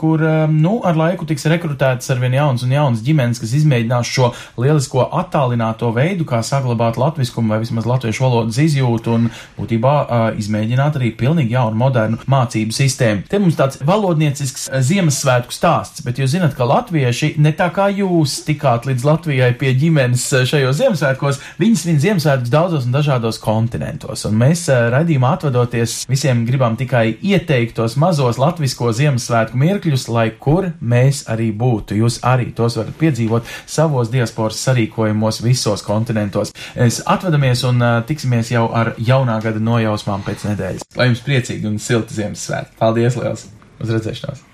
kur, 0.00 0.24
nu, 0.52 0.78
ar 0.86 0.98
laiku 0.98 1.28
tiks 1.28 1.46
rekrutētas 1.66 2.10
arvien 2.14 2.34
jauns 2.36 2.62
un 2.64 2.72
jauns 2.74 3.02
ģimenes, 3.04 3.40
kas 3.42 3.54
izmēģinās 3.58 4.10
šo 4.10 4.30
lielisko 4.60 5.06
attālināto 5.18 5.90
veidu, 5.94 6.26
kā 6.28 6.42
saglabāt 6.46 6.98
latviskumu 7.00 7.54
vai 7.54 7.60
vismaz 7.62 7.86
latviešu 7.88 8.24
valodas 8.24 8.58
izjūtu 8.62 9.14
un 9.16 9.28
būtībā 9.58 9.94
uh, 10.04 10.26
izmēģināt 10.38 10.98
arī 11.00 11.12
pilnīgi 11.18 11.56
jaunu 11.56 11.78
modernu 11.80 12.20
mācību 12.30 12.74
sistēmu. 12.76 13.26
Te 13.30 13.40
mums 13.42 13.58
tāds 13.58 13.80
valodniecisks 13.86 14.68
Ziemassvētku 14.86 15.54
stāsts, 15.54 16.04
bet 16.06 16.20
jūs 16.20 16.34
zināt, 16.36 16.54
ka 16.56 16.68
latvieši 16.68 17.34
ne 17.42 17.52
tā 17.56 17.68
kā 17.74 17.88
jūs 17.94 18.38
tikāt 18.46 18.86
līdz 18.88 19.06
Latvijai 19.06 19.52
pie 19.58 19.72
ģimenes 19.78 20.24
šajos 20.50 20.78
Ziemassvētkos, 20.80 21.40
viņi 21.60 21.80
svin 21.80 22.00
Ziemassvētkus 22.02 22.52
daudzos 22.52 22.86
un 22.86 22.94
dažādos 22.94 23.40
kontinentos. 23.42 24.26
Un 24.28 24.38
mēs 24.40 24.66
uh, 24.70 24.86
raidījumā 24.94 25.34
atvadoties 25.38 25.98
visiem 26.10 26.44
gribam 26.48 26.78
tikai 26.78 27.06
ieteikt 27.26 27.76
tos 27.80 27.98
mazos 28.00 28.40
latvisko 28.40 28.92
Ziemassvētku 28.96 29.58
mirkļus, 29.60 30.08
lai 30.12 30.28
kur 30.40 30.70
mēs 30.80 31.24
arī 31.32 31.50
būtu. 31.58 31.98
Jūs 32.02 32.20
arī 32.26 32.50
tos 32.56 32.76
varat 32.78 32.96
piedzīvot 33.00 33.48
savos 33.66 34.10
diasporas 34.12 34.60
sarīkojumos 34.66 35.42
visos 35.44 35.84
kontinentos. 35.86 36.52
Es 36.74 37.00
atvedamies 37.06 37.64
un 37.68 37.82
tiksimies 38.08 38.52
jau 38.54 38.66
ar 38.72 38.94
jaunā 38.98 39.38
gada 39.44 39.62
nojausmām 39.62 40.24
pēc 40.26 40.46
nedēļas. 40.52 40.88
Lai 40.96 41.10
jums 41.10 41.24
priecīgi 41.26 41.68
un 41.68 41.78
silti 41.82 42.16
Ziemassvētki! 42.20 42.78
Paldies 42.80 43.18
liels! 43.20 43.48
Uz 43.82 43.92
redzēšanos! 43.92 44.44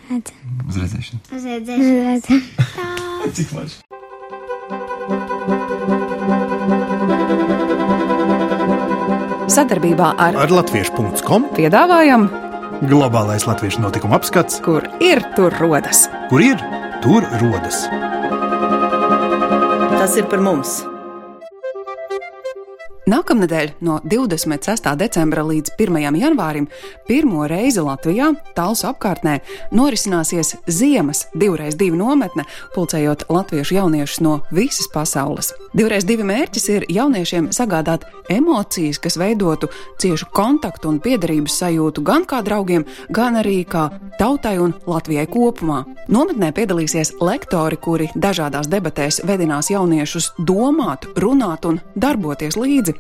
Uz 0.69 0.81
redzēšanu! 0.83 1.23
Uz 1.37 1.49
redzēšanu! 1.53 2.43
Cik 3.39 3.53
maģiski! 3.57 3.91
Sadarbībā 9.53 10.15
ar, 10.17 10.37
Ar 10.47 10.53
Latviešu.com 10.55 11.51
piedāvājam, 11.57 12.25
globālais 12.89 13.45
latviešu 13.45 13.83
notikuma 13.85 14.17
apskats, 14.17 14.57
kur 14.65 14.87
ir 15.05 15.21
tur 15.37 15.53
rodas. 15.61 16.07
kur 16.31 16.41
ir 16.41 16.63
tur 17.03 17.27
rodas. 17.41 17.83
Tas 19.99 20.17
ir 20.17 20.27
par 20.31 20.41
mums! 20.41 20.92
Nākamnedēļ, 23.03 23.71
no 23.83 23.97
26. 24.07 24.85
decembra 24.95 25.43
līdz 25.43 25.73
1. 25.75 25.97
janvārim, 26.21 26.69
pirmo 27.09 27.49
reizi 27.51 27.83
Latvijā, 27.83 28.29
Talsu 28.55 28.87
apkārtnē, 28.93 29.41
norisināsies 29.75 30.53
Ziemas 30.71 31.25
divreiz 31.35 31.75
divu 31.75 31.99
nometne, 31.99 32.45
pulcējot 32.77 33.25
latviešu 33.27 33.75
jauniešus 33.81 34.23
no 34.23 34.37
visas 34.55 34.87
pasaules. 34.93 35.51
Divreiz 35.75 36.07
divi 36.07 36.23
mērķis 36.29 36.69
ir 36.71 36.87
jauniešiem 36.95 37.49
sagādāt 37.51 38.07
emocijas, 38.31 39.03
kas 39.03 39.19
veidotu 39.19 39.73
ciešu 39.99 40.31
kontaktu 40.31 40.93
un 40.93 41.03
piederības 41.03 41.59
sajūtu 41.59 42.07
gan 42.07 42.23
kā 42.23 42.39
draugiem, 42.47 42.87
gan 43.11 43.41
arī 43.43 43.65
kā 43.67 43.89
tautai 44.21 44.61
un 44.63 44.77
Latvijai 44.87 45.27
kopumā. 45.27 45.81
Nometnē 46.07 46.53
piedalīsies 46.55 47.17
lektori, 47.19 47.81
kuri 47.83 48.13
dažādās 48.15 48.71
debatēs 48.71 49.25
vedinās 49.27 49.75
jauniešus 49.75 50.37
domāt, 50.39 51.11
runāt 51.19 51.67
un 51.67 51.83
darboties 51.99 52.61
līdzi. 52.61 52.93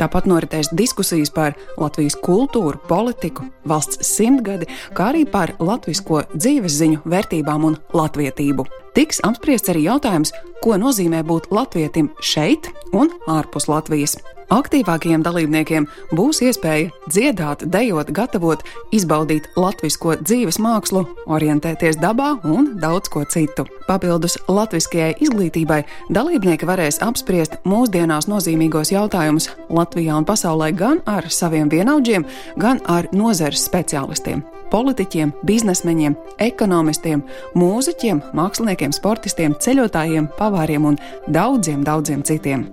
Tāpat 0.00 0.26
noritēs 0.30 0.70
diskusijas 0.72 1.32
par 1.34 1.56
Latvijas 1.76 2.16
kultūru, 2.24 2.80
politiku, 2.88 3.50
valsts 3.68 4.00
simtgadi, 4.08 4.68
kā 4.96 5.10
arī 5.12 5.26
par 5.28 5.52
latviešu 5.60 6.24
dzīves 6.32 6.78
ziņu 6.80 7.02
vērtībām 7.04 7.68
un 7.68 7.78
latvietību. 7.92 8.66
Tiks 8.96 9.20
apspriests 9.26 9.70
arī 9.70 9.84
jautājums, 9.86 10.32
ko 10.64 10.80
nozīmē 10.80 11.22
būt 11.26 11.52
latvietim 11.54 12.10
šeit 12.24 12.72
un 12.96 13.12
ārpus 13.30 13.68
Latvijas. 13.70 14.16
Aktīvākajiem 14.50 15.22
dalībniekiem 15.22 15.84
būs 16.18 16.40
iespēja 16.42 16.88
dziedāt, 17.06 17.62
dejot, 17.70 18.10
gatavot, 18.10 18.64
izbaudīt 18.90 19.46
latviešu 19.54 20.16
dzīves 20.24 20.58
mākslu, 20.58 21.04
orientēties 21.30 22.00
dabā 22.02 22.32
un 22.42 22.72
daudz 22.82 23.12
ko 23.14 23.22
citu. 23.30 23.68
Papildus 23.86 24.40
latviskajai 24.50 25.14
izglītībai 25.22 25.84
dalībnieki 26.10 26.66
varēs 26.66 26.98
apspriest 27.06 27.60
mūsdienās 27.62 28.26
nozīmīgos 28.30 28.90
jautājumus 28.90 29.52
Latvijā 29.70 30.18
un 30.18 30.26
pasaulē 30.26 30.72
gan 30.74 30.98
ar 31.06 31.30
saviem 31.30 31.70
vienaudžiem, 31.70 32.26
gan 32.58 32.82
ar 32.90 33.06
nozares 33.14 33.68
speciālistiem 33.70 34.42
politiķiem, 34.70 35.32
biznesmeņiem, 35.46 36.14
ekonomistiem, 36.46 37.24
mūziķiem, 37.58 38.22
māksliniekiem, 38.38 38.94
sportistiem, 38.94 39.58
ceļotājiem, 39.58 40.30
pavāriem 40.38 40.92
un 40.92 41.00
daudziem, 41.26 41.82
daudziem 41.86 42.22
citiem. 42.22 42.68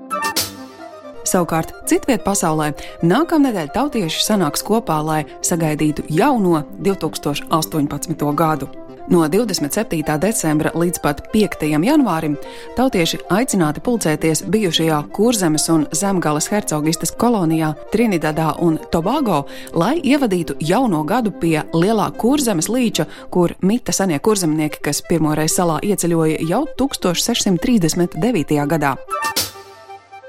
Savukārt, 1.27 1.73
citviet 1.89 2.23
pasaulē 2.23 2.71
nākamnedēļ 3.03 3.71
tautieši 3.75 4.21
sanāks 4.23 4.63
kopā, 4.63 5.01
lai 5.03 5.21
sagaidītu 5.43 6.05
jauno 6.13 6.61
2018. 6.79 8.27
gadu. 8.37 8.69
No 9.07 9.21
27. 9.23 10.03
decembra 10.19 10.71
līdz 10.75 10.99
pat 10.99 11.21
5. 11.31 11.63
janvārim 11.63 12.33
tautieši 12.75 13.21
aicināti 13.31 13.83
pulcēties 13.83 14.43
bijušajā 14.51 14.97
Kurzemes 15.15 15.69
un 15.71 15.85
Zemgales 15.95 16.49
hercogistas 16.51 17.13
kolonijā 17.15 17.73
Trinidadā 17.93 18.49
un 18.59 18.75
Tobago, 18.91 19.45
lai 19.73 19.95
ievadītu 20.03 20.57
jauno 20.59 21.05
gadu 21.07 21.31
pie 21.31 21.63
lielā 21.71 22.09
Kurzemes 22.19 22.67
līča, 22.67 23.07
kur 23.31 23.55
mita 23.61 23.95
senie 23.95 24.19
kurzemnieki, 24.19 24.83
kas 24.83 25.03
pirmoreiz 25.07 25.55
salā 25.55 25.79
ieceļoja 25.87 26.43
jau 26.47 26.65
1639. 26.79 28.63
gadā. 28.67 28.97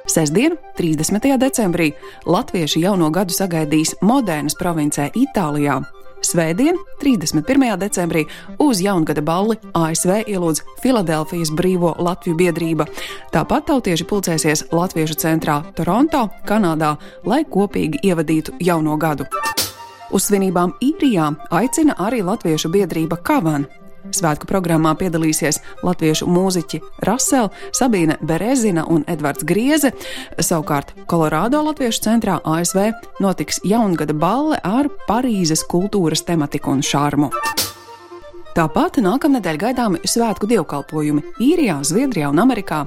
Sestdien, 0.08 0.56
30. 0.76 1.20
decembrī, 1.36 1.92
latvieši 2.24 2.80
jauno 2.80 3.10
gadu 3.12 3.34
sagaidīs 3.36 3.92
Modernas 4.00 4.56
provincē 4.56 5.10
Itālijā. 5.12 5.82
Svētdien, 6.24 6.78
31. 6.98 7.76
decembrī, 7.78 8.24
uz 8.58 8.80
jaungada 8.80 9.20
balli 9.22 9.58
ASV 9.76 10.24
ielūdz 10.32 10.62
Filadelfijas 10.82 11.52
Brīvo 11.52 11.92
Latviju 12.00 12.38
biedrība. 12.40 12.88
Tāpat 13.34 13.68
tautieši 13.68 14.08
pulcēsies 14.08 14.64
Latviešu 14.72 15.18
centrā 15.20 15.60
Toronto, 15.76 16.24
Kanādā, 16.48 16.96
lai 17.28 17.44
kopīgi 17.44 18.00
ievadītu 18.08 18.56
jauno 18.64 18.96
gadu. 18.96 19.28
Uz 20.08 20.24
svinībām 20.30 20.72
īrijā 20.80 21.28
aicina 21.52 21.98
arī 22.00 22.24
Latviešu 22.24 22.72
biedrība 22.72 23.20
Kavana. 23.20 23.68
Svētku 24.14 24.48
programmā 24.48 24.94
piedalīsies 24.98 25.60
latviešu 25.86 26.28
mūziķi 26.30 26.80
Rasela, 27.06 27.52
Sabīne 27.76 28.18
Berezina 28.24 28.86
un 28.88 29.04
Edvards 29.10 29.46
Grieze. 29.48 29.92
Savukārt 30.38 30.94
Kolorādo 31.10 31.62
Latviešu 31.66 32.04
centrā 32.08 32.38
ASV 32.44 32.90
notiks 33.24 33.62
jaungada 33.66 34.16
balle 34.16 34.60
ar 34.64 34.90
Parīzes 35.08 35.66
kultūras 35.68 36.24
tematiku 36.26 36.76
un 36.76 36.84
šarmu. 36.84 37.32
Tāpat 38.58 38.96
nākamnedēļ 38.98 39.58
gaidāmi 39.62 39.98
svētku 40.02 40.48
dievkalpojumi 40.50 41.20
Īrijā, 41.46 41.76
Zviedrijā 41.86 42.26
un 42.32 42.40
Amerikā. 42.42 42.80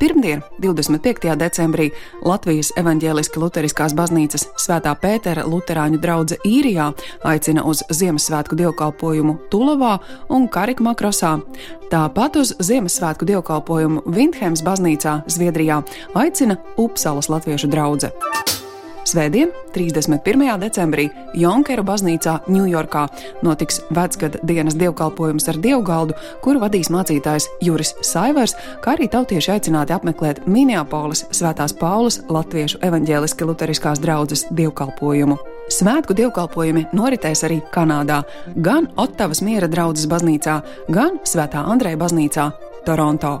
Pirmdien, 0.00 0.40
25. 0.58 1.36
decembrī, 1.38 1.92
Latvijas 2.26 2.72
evaņģēliski 2.80 3.38
luteriskās 3.38 3.94
baznīcas 3.94 4.48
Svētā 4.58 4.96
Pētera 4.98 5.44
Lutāņu 5.46 6.00
drauga 6.02 6.40
Īrijā 6.42 6.88
aicina 7.22 7.62
uz 7.62 7.84
Ziemassvētku 7.86 8.58
dievkalpojumu 8.58 9.36
Tulovā 9.52 9.92
un 10.34 10.48
Karikmakrosā. 10.50 11.36
Tāpat 11.92 12.40
uz 12.42 12.56
Ziemassvētku 12.58 13.30
dievkalpojumu 13.30 14.02
Vindhems 14.10 14.66
baznīcā 14.66 15.20
Zviedrijā 15.30 15.84
aicina 16.18 16.58
Upsalas 16.74 17.30
latviešu 17.30 17.70
draugu. 17.70 18.10
Svētdien, 19.02 19.50
31. 19.74 20.44
decembrī, 20.62 21.08
Jonkeru 21.34 21.82
baznīcā 21.82 22.36
Ņujorkā 22.46 23.02
notiks 23.42 23.80
vecgada 23.90 24.38
dienas 24.46 24.76
dievkalpojums 24.78 25.48
ar 25.50 25.58
dievgaldu, 25.64 26.14
kuru 26.44 26.62
vadīs 26.62 26.90
mācītājs 26.94 27.48
Juris 27.66 27.96
Saivers, 28.06 28.54
kā 28.84 28.94
arī 28.94 29.10
tautieši 29.10 29.56
aicināti 29.56 29.96
apmeklēt 29.96 30.44
Minneapolis 30.46 31.24
Svētās 31.34 31.74
Paulas 31.74 32.20
Latviešu 32.30 32.78
evaņģēliski 32.86 33.50
luteriskās 33.50 34.02
draudzes 34.02 34.46
dievkalpojumu. 34.54 35.40
Svētku 35.72 36.14
dievkalpojumi 36.14 36.86
noritēs 36.94 37.42
arī 37.48 37.58
Kanādā, 37.74 38.22
gan 38.54 38.86
Ottavas 39.02 39.42
miera 39.42 39.66
draudzes 39.70 40.06
baznīcā, 40.06 40.60
gan 40.94 41.18
Svētā 41.26 41.66
Andreja 41.74 41.98
baznīcā 41.98 42.52
Toronto. 42.86 43.40